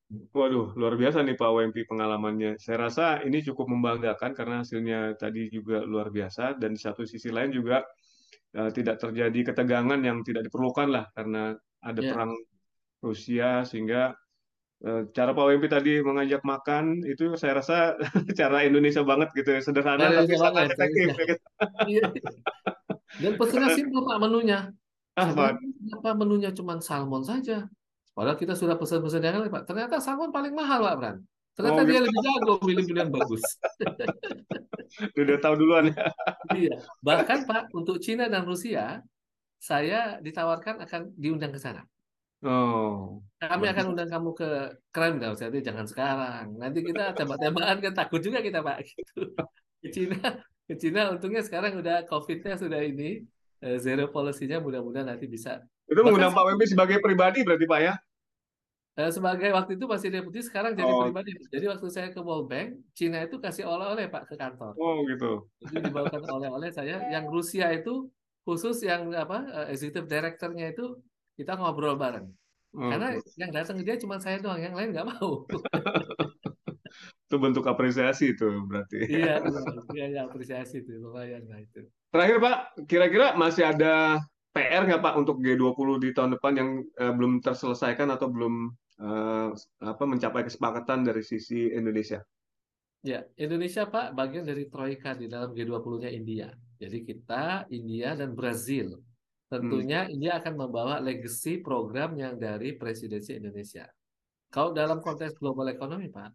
Waduh, 0.07 0.71
luar 0.79 0.95
biasa 0.95 1.27
nih 1.27 1.35
Pak 1.35 1.51
WMP 1.51 1.83
pengalamannya. 1.91 2.63
Saya 2.63 2.89
rasa 2.89 3.27
ini 3.27 3.43
cukup 3.43 3.67
membanggakan 3.67 4.39
karena 4.39 4.63
hasilnya 4.63 5.19
tadi 5.19 5.51
juga 5.51 5.83
luar 5.83 6.15
biasa 6.15 6.55
dan 6.63 6.79
di 6.79 6.81
satu 6.81 7.03
sisi 7.03 7.27
lain 7.35 7.51
juga 7.51 7.83
eh, 8.57 8.71
tidak 8.73 8.97
terjadi 8.99 9.53
ketegangan 9.53 10.01
yang 10.01 10.25
tidak 10.25 10.49
diperlukan 10.49 10.89
lah 10.89 11.05
karena 11.13 11.53
ada 11.85 12.01
Ya. 12.01 12.11
perang 12.17 12.33
Rusia 13.05 13.63
sehingga 13.63 14.17
eh, 14.83 15.03
cara 15.13 15.31
Pak 15.37 15.45
WMP 15.47 15.67
tadi 15.69 16.01
mengajak 16.01 16.43
makan 16.43 17.05
itu 17.05 17.37
saya 17.37 17.61
rasa 17.61 17.95
cara 18.41 18.65
Indonesia 18.65 19.05
banget 19.05 19.29
gitu 19.37 19.53
ya. 19.55 19.61
Sederhana 19.61 20.09
tapi 20.11 20.35
sangat 20.35 20.73
efektif. 20.73 21.07
iya. 21.17 21.37
Iya. 21.87 22.07
Dan 23.23 23.33
pesennya 23.39 23.71
simpel 23.79 24.03
Pak 24.03 24.19
menunya. 24.19 24.73
Ah, 25.17 25.33
Pak. 25.33 25.57
kenapa 25.57 26.11
menunya 26.13 26.51
cuma 26.53 26.77
salmon 26.81 27.25
saja? 27.25 27.65
Padahal 28.13 28.37
kita 28.37 28.53
sudah 28.57 28.77
pesan-pesan 28.77 29.21
yang 29.25 29.41
lain 29.41 29.53
Pak. 29.53 29.65
Ternyata 29.69 29.97
salmon 30.01 30.29
paling 30.33 30.53
mahal 30.53 30.81
Pak 30.85 30.95
Bran. 31.01 31.17
Ternyata 31.57 31.81
Oh, 31.81 31.87
dia 31.89 31.97
gitu. 31.97 32.05
lebih 32.05 32.21
jago 32.21 32.53
milih-milih 32.63 33.01
yang 33.01 33.13
bagus. 33.13 33.43
Udah 35.17 35.39
tahu 35.41 35.55
duluan 35.57 35.85
ya. 35.91 36.05
Iya. 36.53 36.75
Bahkan 37.01 37.49
Pak 37.49 37.73
untuk 37.73 37.99
Cina 37.99 38.29
dan 38.29 38.45
Rusia 38.45 39.01
saya 39.57 40.21
ditawarkan 40.21 40.85
akan 40.85 41.17
diundang 41.17 41.51
ke 41.51 41.61
sana. 41.61 41.83
Oh, 42.45 43.25
Kami 43.41 43.65
bagus. 43.65 43.73
akan 43.73 43.85
undang 43.97 44.11
kamu 44.13 44.31
ke 44.37 44.49
Kremlin, 44.93 45.33
jadi 45.35 45.59
jangan 45.65 45.89
sekarang. 45.89 46.45
Nanti 46.61 46.85
kita 46.85 47.17
tembak-tembakan 47.17 47.81
kan 47.81 47.93
takut 47.97 48.21
juga 48.21 48.45
kita 48.45 48.61
Pak. 48.61 48.77
Gitu. 48.85 49.33
Ke 49.81 49.89
Cina, 49.89 50.19
ke 50.69 50.75
Cina 50.77 51.01
untungnya 51.17 51.41
sekarang 51.41 51.81
udah 51.81 52.05
COVID-nya 52.05 52.61
sudah 52.61 52.85
ini 52.85 53.25
eh, 53.65 53.77
zero 53.81 54.13
policy-nya 54.13 54.61
mudah-mudahan 54.61 55.09
nanti 55.17 55.25
bisa. 55.25 55.65
Itu 55.89 56.05
mengundang 56.05 56.37
Pak 56.37 56.45
WMP 56.45 56.65
sebagai 56.69 56.99
pribadi 57.01 57.41
berarti 57.43 57.65
Pak 57.65 57.81
ya? 57.81 57.95
Eh, 58.97 59.11
sebagai 59.13 59.53
waktu 59.53 59.77
itu 59.77 59.85
masih 59.85 60.09
deputi, 60.09 60.41
sekarang 60.41 60.73
jadi 60.73 60.89
Oh, 60.89 61.05
pribadi. 61.05 61.37
Jadi 61.53 61.67
waktu 61.69 61.87
saya 61.93 62.09
ke 62.11 62.21
World 62.21 62.49
Bank, 62.49 62.81
Cina 62.97 63.23
itu 63.25 63.37
kasih 63.37 63.69
oleh-oleh 63.69 64.09
Pak 64.09 64.33
ke 64.33 64.35
kantor. 64.41 64.73
oh 64.81 65.05
gitu. 65.05 65.47
Jadi 65.69 65.93
dibawakan 65.93 66.23
oleh-oleh 66.25 66.71
saya. 66.73 66.97
Yang 67.15 67.25
Rusia 67.29 67.67
itu 67.77 68.09
khusus 68.47 68.79
yang 68.87 69.11
apa 69.11 69.43
eh, 69.51 69.67
executive 69.75 70.07
director-nya 70.07 70.71
itu 70.71 70.97
kita 71.35 71.59
ngobrol 71.59 71.99
bareng. 71.99 72.31
Karena 72.77 73.17
Oke. 73.17 73.25
yang 73.41 73.51
datang 73.57 73.81
dia 73.81 73.97
cuma 73.97 74.21
saya 74.21 74.37
doang, 74.37 74.61
yang 74.61 74.77
lain 74.77 74.93
nggak 74.93 75.09
mau. 75.09 75.49
Itu 77.27 77.43
bentuk 77.43 77.67
apresiasi 77.67 78.39
itu 78.39 78.47
berarti. 78.71 79.03
Iya, 79.19 79.43
iya, 79.99 80.07
iya, 80.07 80.21
apresiasi 80.31 80.87
itu 80.87 80.95
lumayan 81.03 81.43
lah 81.51 81.59
itu. 81.59 81.83
Terakhir 82.15 82.37
Pak, 82.39 82.57
kira-kira 82.87 83.35
masih 83.35 83.67
ada 83.67 84.23
PR 84.55 84.87
nggak 84.87 85.03
Pak 85.03 85.15
untuk 85.19 85.43
G20 85.43 85.89
di 85.99 86.15
tahun 86.15 86.39
depan 86.39 86.53
yang 86.55 86.71
eh, 86.87 87.13
belum 87.13 87.43
terselesaikan 87.43 88.15
atau 88.15 88.31
belum 88.31 88.71
eh, 89.01 89.49
apa 89.85 90.05
mencapai 90.05 90.43
kesepakatan 90.49 91.05
dari 91.07 91.23
sisi 91.25 91.69
Indonesia? 91.73 92.21
Ya, 93.07 93.23
Indonesia 93.39 93.87
Pak 93.87 94.19
bagian 94.19 94.43
dari 94.43 94.67
Troika 94.67 95.15
di 95.15 95.31
dalam 95.31 95.55
G20-nya 95.55 96.11
India. 96.11 96.51
Jadi 96.77 96.99
kita, 97.07 97.71
India, 97.71 98.19
dan 98.19 98.35
Brazil. 98.35 98.99
Hmm. 99.61 99.87
Tentunya 99.87 100.11
India 100.11 100.43
akan 100.43 100.55
membawa 100.59 100.99
legacy 100.99 101.63
program 101.63 102.19
yang 102.19 102.35
dari 102.35 102.75
presidensi 102.75 103.39
Indonesia. 103.39 103.87
Kalau 104.51 104.75
dalam 104.75 104.99
konteks 104.99 105.39
global 105.39 105.71
ekonomi, 105.71 106.11
Pak, 106.11 106.31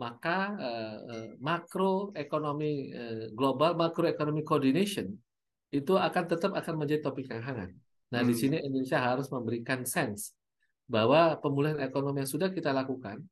maka 0.00 0.38
eh, 0.58 0.96
eh, 1.12 1.28
makro 1.44 2.10
ekonomi 2.16 2.88
eh, 2.88 3.28
global, 3.36 3.76
makro 3.76 4.08
ekonomi 4.08 4.40
coordination 4.42 5.12
itu 5.70 5.92
akan 5.98 6.24
tetap 6.30 6.50
akan 6.56 6.74
menjadi 6.80 7.04
topik 7.04 7.28
yang 7.28 7.44
hangat. 7.44 7.70
Nah, 8.14 8.22
di 8.24 8.32
Hmm. 8.32 8.40
sini 8.40 8.56
Indonesia 8.64 8.98
harus 9.02 9.26
memberikan 9.28 9.84
sense 9.84 10.32
bahwa 10.84 11.36
pemulihan 11.40 11.80
ekonomi 11.80 12.22
yang 12.22 12.30
sudah 12.30 12.48
kita 12.52 12.70
lakukan, 12.70 13.24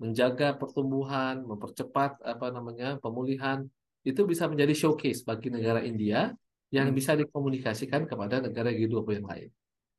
menjaga 0.00 0.56
pertumbuhan, 0.56 1.44
mempercepat 1.44 2.22
apa 2.24 2.46
namanya 2.54 2.96
pemulihan, 3.02 3.66
itu 4.00 4.24
bisa 4.24 4.48
menjadi 4.48 4.72
showcase 4.72 5.20
bagi 5.26 5.52
negara 5.52 5.84
India 5.84 6.32
yang 6.72 6.88
Hmm. 6.88 6.96
bisa 6.96 7.12
dikomunikasikan 7.18 8.06
kepada 8.08 8.40
negara 8.40 8.70
G20 8.72 9.20
yang 9.20 9.28
lain. 9.28 9.48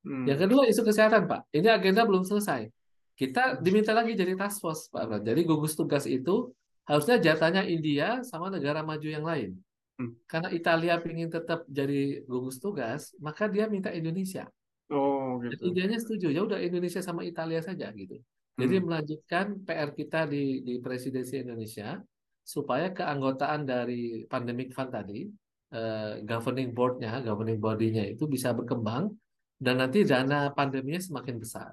Hmm. 0.02 0.26
Yang 0.26 0.40
kedua 0.48 0.62
isu 0.66 0.82
kesehatan, 0.82 1.30
Pak. 1.30 1.52
Ini 1.54 1.68
agenda 1.70 2.02
belum 2.08 2.26
selesai. 2.26 2.66
Kita 3.14 3.62
diminta 3.62 3.94
lagi 3.94 4.18
jadi 4.18 4.34
task 4.34 4.58
force, 4.64 4.90
Pak. 4.90 5.02
Abram. 5.06 5.22
Jadi 5.22 5.42
gugus 5.46 5.78
tugas 5.78 6.10
itu 6.10 6.50
harusnya 6.90 7.22
jatahnya 7.22 7.68
India 7.70 8.26
sama 8.26 8.50
negara 8.50 8.82
maju 8.82 9.06
yang 9.06 9.22
lain. 9.22 9.54
Hmm. 10.02 10.18
Karena 10.26 10.50
Italia 10.50 10.98
ingin 10.98 11.30
tetap 11.30 11.68
jadi 11.70 12.26
gugus 12.26 12.58
tugas, 12.58 13.14
maka 13.22 13.46
dia 13.46 13.70
minta 13.70 13.94
Indonesia. 13.94 14.50
Oh, 14.92 15.40
Dan 15.40 15.56
gitu. 15.56 15.64
Indianya 15.72 15.98
setuju, 16.04 16.28
ya 16.36 16.42
udah 16.44 16.60
Indonesia 16.60 17.00
sama 17.00 17.24
Italia 17.24 17.64
saja 17.64 17.88
gitu. 17.96 18.20
Jadi 18.60 18.76
Hmm. 18.78 18.86
melanjutkan 18.92 19.46
PR 19.64 19.90
kita 19.96 20.28
di 20.28 20.60
di 20.62 20.74
presidensi 20.84 21.40
Indonesia 21.40 21.98
supaya 22.44 22.92
keanggotaan 22.92 23.64
dari 23.64 24.28
pandemic 24.28 24.76
fund 24.76 24.92
tadi, 24.92 25.24
eh, 25.72 26.14
governing 26.28 26.76
board-nya, 26.76 27.24
governing 27.24 27.58
body-nya 27.64 28.04
itu 28.12 28.28
bisa 28.28 28.52
berkembang 28.52 29.08
dan 29.58 29.80
nanti 29.80 30.04
dana 30.04 30.52
pandeminya 30.52 31.00
semakin 31.00 31.38
besar. 31.40 31.72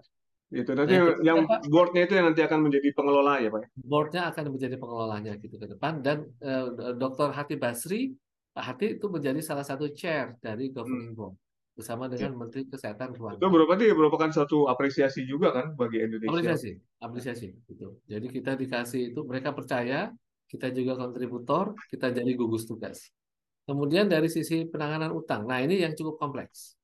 Nah, 0.49 0.65
Nanti 0.81 0.95
yang 0.97 1.05
yang 1.21 1.39
ketiga 1.45 1.51
Pak, 1.51 1.61
boardnya 1.69 2.03
itu 2.09 2.15
yang 2.17 2.27
nanti 2.33 2.41
akan 2.41 2.61
menjadi 2.65 2.89
pengelola 2.97 3.33
ya, 3.43 3.49
Pak? 3.53 3.61
ya? 3.61 3.69
board-nya 3.85 4.23
akan 4.33 4.45
menjadi 4.55 4.77
pengelolanya 4.81 5.33
gitu 5.43 5.57
ke 5.61 5.67
depan 5.77 6.01
dan 6.01 6.25
eh, 6.41 6.67
Dr. 6.97 7.29
Hati 7.37 7.61
Basri, 7.61 8.15
Pak 8.57 8.65
Hati 8.65 8.87
itu 8.97 9.07
menjadi 9.13 9.41
salah 9.45 9.67
satu 9.67 9.93
chair 9.93 10.39
dari 10.41 10.71
Hmm. 10.71 10.77
governing 10.79 11.13
board 11.13 11.35
bersama 11.79 12.11
Ya. 12.11 12.19
dengan 12.19 12.43
Menteri 12.43 12.67
Kesehatan 12.67 13.15
Itu 13.15 13.23
Rwanda. 13.23 13.47
berarti 13.47 13.87
merupakan 13.95 14.31
suatu 14.35 14.67
apresiasi 14.67 15.23
juga 15.23 15.55
kan 15.55 15.79
bagi 15.79 16.03
Indonesia. 16.03 16.35
Apresiasi, 16.35 16.71
apresiasi 16.99 17.49
gitu. 17.71 18.03
Jadi 18.11 18.27
kita 18.35 18.59
dikasih 18.59 19.15
itu 19.15 19.21
mereka 19.23 19.55
percaya, 19.55 20.11
kita 20.51 20.75
juga 20.75 20.99
kontributor, 20.99 21.79
kita 21.87 22.11
jadi 22.11 22.31
gugus 22.35 22.67
tugas. 22.67 23.15
Kemudian 23.63 24.11
dari 24.11 24.27
sisi 24.27 24.67
penanganan 24.67 25.15
utang, 25.15 25.47
nah 25.47 25.63
ini 25.63 25.79
yang 25.79 25.95
cukup 25.95 26.19
kompleks. 26.19 26.75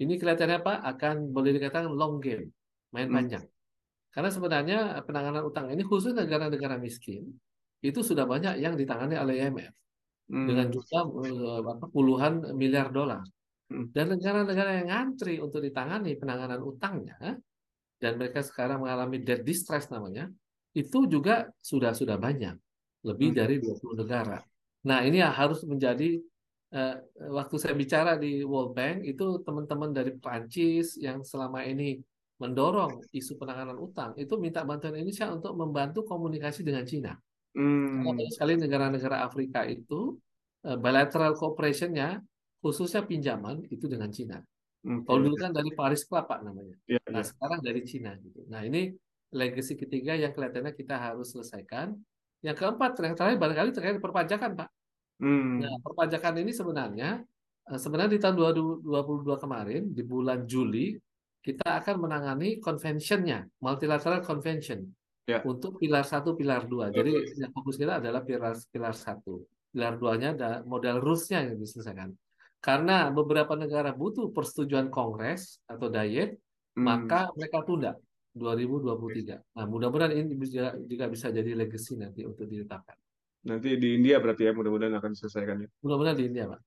Ini 0.00 0.16
kelihatannya 0.16 0.64
Pak 0.64 0.78
akan 0.96 1.14
boleh 1.28 1.52
dikatakan 1.52 1.92
long 1.92 2.16
game, 2.24 2.48
main 2.96 3.10
Hmm. 3.12 3.16
panjang. 3.20 3.44
Karena 4.10 4.30
sebenarnya 4.32 4.78
penanganan 5.04 5.44
utang 5.44 5.68
ini 5.68 5.84
khusus 5.84 6.16
negara-negara 6.16 6.80
miskin 6.80 7.28
itu 7.84 8.00
sudah 8.00 8.24
banyak 8.24 8.58
yang 8.58 8.74
ditangani 8.74 9.14
oleh 9.20 9.44
IMF 9.44 9.70
dengan 10.30 10.66
Hmm. 10.70 10.74
jumlah 10.74 11.04
eh, 11.26 11.58
apa, 11.66 11.86
puluhan 11.90 12.32
miliar 12.54 12.88
dolar. 12.94 13.20
Hmm. 13.70 13.86
Dan 13.94 14.18
negara-negara 14.18 14.82
yang 14.82 14.88
ngantri 14.90 15.38
untuk 15.38 15.62
ditangani 15.62 16.18
penanganan 16.18 16.58
utangnya 16.62 17.38
dan 18.02 18.12
mereka 18.18 18.42
sekarang 18.42 18.82
mengalami 18.82 19.22
debt 19.22 19.46
distress 19.46 19.86
namanya, 19.94 20.26
itu 20.74 21.06
juga 21.06 21.50
sudah 21.62 21.94
sudah 21.94 22.18
banyak, 22.18 22.56
lebih 23.06 23.30
Hmm. 23.30 23.38
dari 23.38 23.54
20 23.62 23.94
negara. 23.98 24.42
Nah, 24.86 25.00
ini 25.06 25.22
harus 25.22 25.62
menjadi 25.66 26.18
eh, 26.70 26.94
waktu 27.34 27.56
saya 27.58 27.74
bicara 27.74 28.14
di 28.14 28.46
World 28.46 28.78
Bank 28.78 29.02
itu 29.02 29.42
teman-teman 29.42 29.90
dari 29.90 30.14
Prancis 30.14 30.94
yang 31.02 31.26
selama 31.26 31.66
ini 31.66 31.98
mendorong 32.38 33.10
isu 33.10 33.34
penanganan 33.42 33.74
utang 33.74 34.14
itu 34.14 34.38
minta 34.38 34.62
bantuan 34.62 34.94
Indonesia 34.94 35.26
untuk 35.34 35.58
membantu 35.58 36.06
komunikasi 36.06 36.62
dengan 36.62 36.86
Cina. 36.86 37.12
Karena 37.90 38.02
Hmm. 38.02 38.14
banyak 38.14 38.30
sekali 38.34 38.54
negara-negara 38.58 39.16
Afrika 39.26 39.66
itu 39.66 40.14
eh, 40.62 40.78
bilateral 40.78 41.34
cooperation-nya 41.34 42.22
khususnya 42.60 43.02
pinjaman 43.02 43.64
itu 43.68 43.88
dengan 43.88 44.12
Cina. 44.12 44.38
Oke, 44.80 45.04
Kalau 45.04 45.20
dulu 45.20 45.36
oke. 45.36 45.42
kan 45.44 45.52
dari 45.52 45.70
Paris 45.72 46.04
Club 46.04 46.24
Pak 46.24 46.40
namanya. 46.40 46.76
Iya, 46.88 47.00
Nah 47.12 47.20
iya. 47.20 47.28
sekarang 47.28 47.60
dari 47.60 47.80
Cina 47.84 48.16
gitu. 48.16 48.44
Nah 48.48 48.64
ini 48.64 48.92
legacy 49.32 49.76
ketiga 49.76 50.16
yang 50.16 50.32
kelihatannya 50.32 50.72
kita 50.72 50.96
harus 50.96 51.32
selesaikan. 51.32 51.96
Yang 52.40 52.56
keempat, 52.64 52.96
yang 53.04 53.12
terakhir 53.16 53.36
barangkali 53.36 53.70
terkait 53.76 54.00
perpajakan 54.00 54.50
Pak. 54.56 54.68
Hmm. 55.20 55.60
Nah 55.60 55.76
perpajakan 55.84 56.34
ini 56.40 56.52
sebenarnya 56.56 57.20
eh, 57.68 57.76
sebenarnya 57.80 58.16
di 58.16 58.20
tahun 58.24 58.36
2022 58.80 59.36
kemarin 59.36 59.82
di 59.92 60.00
bulan 60.00 60.48
Juli 60.48 60.96
kita 61.40 61.80
akan 61.80 61.96
menangani 62.04 62.60
conventionnya 62.60 63.48
multilateral 63.60 64.20
convention 64.20 64.84
Ya. 65.28 65.38
untuk 65.46 65.78
pilar 65.78 66.02
satu 66.02 66.34
pilar 66.34 66.66
dua. 66.66 66.90
Jadi 66.90 67.38
yang 67.38 67.52
fokus 67.54 67.78
kita 67.78 68.02
adalah 68.02 68.24
pilar 68.26 68.56
pilar 68.72 68.90
satu. 68.96 69.46
Pilar 69.70 69.94
duanya 69.94 70.34
ada 70.34 70.50
modal 70.66 70.98
rules-nya 70.98 71.46
yang 71.46 71.54
diselesaikan. 71.54 72.10
Karena 72.60 73.08
beberapa 73.08 73.56
negara 73.56 73.96
butuh 73.96 74.30
persetujuan 74.36 74.92
Kongres 74.92 75.64
atau 75.64 75.88
Diet, 75.88 76.36
Hmm. 76.70 76.86
maka 76.86 77.32
mereka 77.34 77.66
tunda 77.66 77.98
2023. 78.30 79.42
Nah, 79.58 79.66
mudah-mudahan 79.66 80.14
ini 80.14 80.38
bisa, 80.38 80.78
juga 80.86 81.10
bisa 81.10 81.34
jadi 81.34 81.50
legacy 81.56 81.98
nanti 81.98 82.22
untuk 82.22 82.46
ditetapkan. 82.46 82.94
Nanti 83.42 83.74
di 83.74 83.98
India 83.98 84.22
berarti 84.22 84.46
ya 84.46 84.52
mudah-mudahan 84.54 84.94
akan 85.00 85.10
diselesaikan 85.16 85.66
ya. 85.66 85.68
Mudah-mudahan 85.82 86.16
di 86.20 86.24
India, 86.30 86.46
Pak. 86.46 86.60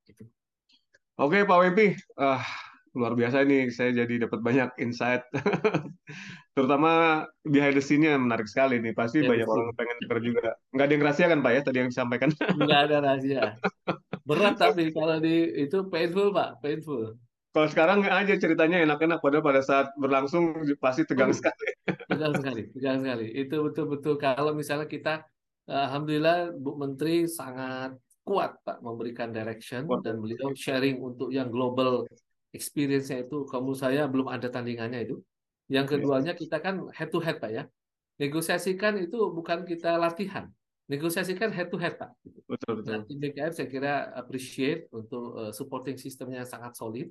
Oke, 1.24 1.46
Pak 1.46 1.58
Wempi. 1.62 1.94
Ah, 2.18 2.44
luar 2.94 3.14
biasa 3.18 3.42
ini 3.46 3.74
saya 3.74 3.92
jadi 4.06 4.30
dapat 4.30 4.40
banyak 4.46 4.70
insight. 4.78 5.26
Terutama 6.56 7.24
behind 7.44 7.74
the 7.74 7.82
scene-nya 7.84 8.18
menarik 8.22 8.46
sekali 8.46 8.78
nih. 8.78 8.94
Pasti 8.94 9.22
Ya, 9.22 9.30
banyak 9.30 9.48
orang 9.50 9.70
sini. 9.70 9.78
pengen 9.78 9.98
dengar 10.06 10.20
juga. 10.22 10.50
Nggak 10.74 10.86
ada 10.86 10.94
yang 10.94 11.04
rahasia 11.06 11.28
kan 11.32 11.40
Pak 11.42 11.52
ya 11.54 11.62
tadi 11.66 11.78
yang 11.82 11.90
disampaikan? 11.90 12.30
Nggak 12.62 12.80
ada 12.90 12.96
rahasia. 13.02 13.44
Berat 14.24 14.56
tapi 14.62 14.94
kalau 14.94 15.18
di 15.20 15.36
itu 15.66 15.78
painful, 15.92 16.30
Pak. 16.32 16.62
Painful. 16.64 17.18
Kalau 17.54 17.68
sekarang 17.70 18.02
aja 18.10 18.34
ceritanya 18.34 18.82
enak-enak, 18.82 19.22
padahal 19.22 19.46
pada 19.46 19.62
saat 19.62 19.88
berlangsung 20.02 20.58
pasti 20.82 21.06
tegang 21.06 21.30
Aduh, 21.30 21.38
sekali. 21.38 21.68
tegang 22.10 22.34
sekali, 22.34 22.62
tegang 22.74 22.98
sekali. 23.06 23.26
Itu 23.30 23.56
betul-betul 23.62 24.18
kalau 24.18 24.52
misalnya 24.58 24.90
kita, 24.90 25.22
eh, 25.70 25.82
Alhamdulillah 25.86 26.50
Bu 26.58 26.78
Menteri 26.82 27.30
sangat 27.30 27.94
kuat 28.26 28.58
Pak 28.66 28.82
memberikan 28.82 29.30
direction 29.30 29.86
dan 30.02 30.18
beliau 30.18 30.50
sharing 30.56 30.98
untuk 30.98 31.30
yang 31.30 31.52
global 31.54 32.08
experience-nya 32.54 33.26
itu. 33.26 33.44
Kamu 33.50 33.74
saya 33.74 34.06
belum 34.06 34.30
ada 34.30 34.48
tandingannya 34.48 35.10
itu. 35.10 35.18
Yang 35.68 35.98
keduanya 35.98 36.38
kita 36.38 36.62
kan 36.62 36.88
head 36.94 37.10
to 37.10 37.20
head 37.20 37.42
Pak 37.42 37.52
ya. 37.52 37.64
Negosiasikan 38.22 39.02
itu 39.02 39.18
bukan 39.34 39.66
kita 39.66 39.98
latihan. 39.98 40.48
Negosiasikan 40.86 41.50
head 41.50 41.74
to 41.74 41.82
head 41.82 41.98
Pak. 41.98 42.14
Betul, 42.46 42.80
betul. 42.80 42.92
Nah, 42.94 43.02
tim 43.10 43.18
BKF 43.18 43.54
saya 43.58 43.68
kira 43.68 43.94
appreciate 44.14 44.86
untuk 44.94 45.34
uh, 45.34 45.52
supporting 45.52 45.98
sistemnya 45.98 46.46
yang 46.46 46.50
sangat 46.50 46.78
solid. 46.78 47.10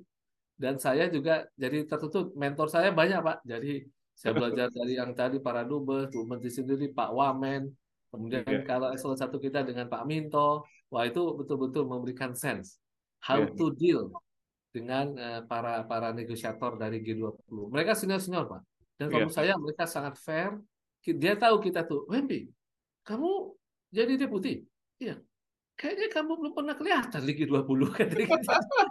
Dan 0.55 0.79
saya 0.79 1.11
juga 1.11 1.43
jadi 1.59 1.83
tertutup. 1.83 2.31
Mentor 2.39 2.71
saya 2.71 2.95
banyak, 2.95 3.19
Pak. 3.19 3.37
Jadi 3.43 3.83
saya 4.15 4.31
belajar 4.39 4.71
dari 4.71 4.93
yang 4.95 5.11
tadi 5.11 5.43
para 5.43 5.67
dubes, 5.67 6.07
Bu 6.13 6.23
Menteri 6.23 6.53
sendiri, 6.53 6.87
Pak 6.95 7.11
Wamen. 7.11 7.67
Kemudian 8.13 8.45
Iya. 8.45 8.61
kalau 8.63 8.93
eselon 8.93 9.17
satu 9.17 9.41
kita 9.41 9.65
dengan 9.65 9.89
Pak 9.89 10.05
Minto. 10.05 10.63
Wah, 10.93 11.09
itu 11.09 11.33
betul-betul 11.33 11.89
memberikan 11.89 12.37
sense. 12.37 12.77
How 13.25 13.41
Iya. 13.41 13.57
to 13.57 13.65
deal 13.73 14.13
dengan 14.73 15.05
uh, 15.13 15.41
para 15.45 15.85
para 15.85 16.09
negosiator 16.09 16.81
dari 16.81 17.05
G20. 17.05 17.69
Mereka 17.69 17.93
senior-senior, 17.93 18.49
Pak. 18.49 18.61
Dan 18.97 19.07
Iya. 19.07 19.13
kalau 19.13 19.29
saya 19.29 19.53
mereka 19.61 19.85
sangat 19.85 20.17
fair. 20.17 20.57
Dia 21.03 21.35
tahu 21.35 21.59
kita 21.59 21.83
tuh, 21.83 22.07
Wempi, 22.09 22.47
kamu 23.03 23.53
jadi 23.91 24.15
deputi. 24.15 24.63
Iya, 24.97 25.19
kayaknya 25.75 26.07
kamu 26.15 26.31
belum 26.39 26.53
pernah 26.55 26.73
kelihatan 26.79 27.21
di 27.27 27.33
G20 27.37 27.79
kan. 27.97 28.07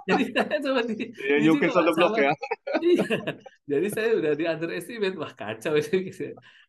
Jadi 0.06 0.24
saya 0.36 0.56
coba 0.60 0.80
di, 0.84 0.94
Ya, 1.08 1.36
di 1.40 1.48
block 1.56 1.96
sama- 1.96 2.20
ya. 2.20 2.32
Iya. 2.84 3.06
Jadi 3.64 3.86
saya 3.88 4.10
udah 4.20 4.32
di 4.36 4.44
underestimate, 4.44 5.16
wah 5.16 5.32
kacau 5.32 5.74
ini. 5.80 6.12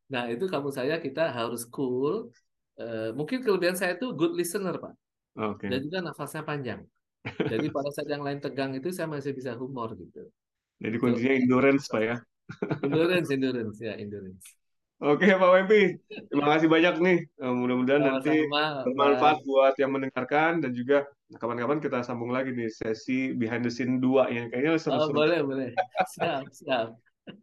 Nah 0.09 0.31
itu 0.31 0.45
kamu 0.47 0.69
saya 0.71 0.95
kita 1.03 1.27
harus 1.29 1.67
cool. 1.67 2.31
Eh, 2.73 3.11
mungkin 3.13 3.43
kelebihan 3.45 3.77
saya 3.77 3.93
itu 3.99 4.15
good 4.17 4.33
listener 4.33 4.79
pak, 4.81 4.95
Oke. 5.37 5.69
dan 5.69 5.77
juga 5.83 5.99
nafasnya 6.01 6.41
panjang. 6.41 6.81
Jadi 7.23 7.67
pada 7.75 7.89
saat 7.95 8.09
yang 8.11 8.23
lain 8.23 8.39
tegang 8.43 8.71
itu 8.75 8.91
saya 8.91 9.07
masih 9.07 9.31
bisa 9.31 9.55
humor 9.55 9.95
gitu. 9.95 10.27
Jadi 10.83 10.95
kuncinya 10.99 11.33
endurance, 11.39 11.87
Pak 11.87 12.01
ya. 12.03 12.15
endurance, 12.83 13.29
endurance 13.35 13.77
ya 13.79 13.93
endurance. 13.95 14.43
Oke, 15.03 15.27
Pak 15.27 15.49
Wempi. 15.51 15.99
Terima 16.31 16.55
kasih 16.55 16.69
banyak 16.71 16.95
nih. 17.03 17.17
Eh, 17.27 17.53
Mudah-mudahan 17.53 18.03
nanti 18.07 18.47
bermanfaat 18.87 19.43
buat 19.43 19.75
yang 19.75 19.91
mendengarkan 19.91 20.63
dan 20.63 20.71
juga 20.71 21.03
kapan-kapan 21.35 21.83
kita 21.83 21.99
sambung 22.07 22.31
lagi 22.31 22.55
nih 22.55 22.71
sesi 22.71 23.35
behind 23.35 23.67
the 23.67 23.71
scene 23.71 23.99
2 23.99 24.31
yang 24.31 24.47
kayaknya 24.47 24.75
Oh, 24.75 24.79
seru-seru. 24.79 25.17
boleh, 25.19 25.39
boleh. 25.43 25.69
Siap, 26.07 26.43
siap. 26.55 26.87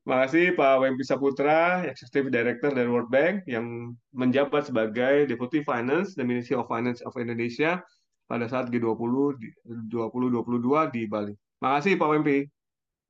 Makasih 0.05 0.57
Pak 0.57 0.75
Wempi 0.81 1.05
Saputra, 1.05 1.85
Executive 1.89 2.29
Director 2.29 2.71
dari 2.73 2.89
World 2.89 3.09
Bank 3.13 3.45
yang 3.49 3.97
menjabat 4.13 4.69
sebagai 4.69 5.25
Deputy 5.29 5.61
Finance 5.65 6.17
dan 6.17 6.29
Ministry 6.29 6.57
of 6.57 6.69
Finance 6.69 7.01
of 7.05 7.17
Indonesia 7.17 7.81
pada 8.31 8.47
saat 8.47 8.71
G20 8.71 9.43
di 9.43 9.51
2022 9.91 10.95
di 10.95 11.03
Bali. 11.11 11.35
Makasih 11.59 11.99
Pak 11.99 12.09
Wempi. 12.15 12.47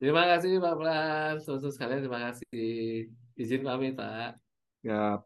Terima 0.01 0.25
kasih 0.25 0.57
Pak 0.57 0.75
Pras, 0.81 1.45
Terus 1.45 1.77
sekalian 1.77 2.01
terima 2.01 2.25
kasih. 2.25 3.05
Izin 3.37 3.61
pamit 3.61 3.93
Pak. 3.93 4.41
Ya. 4.81 5.21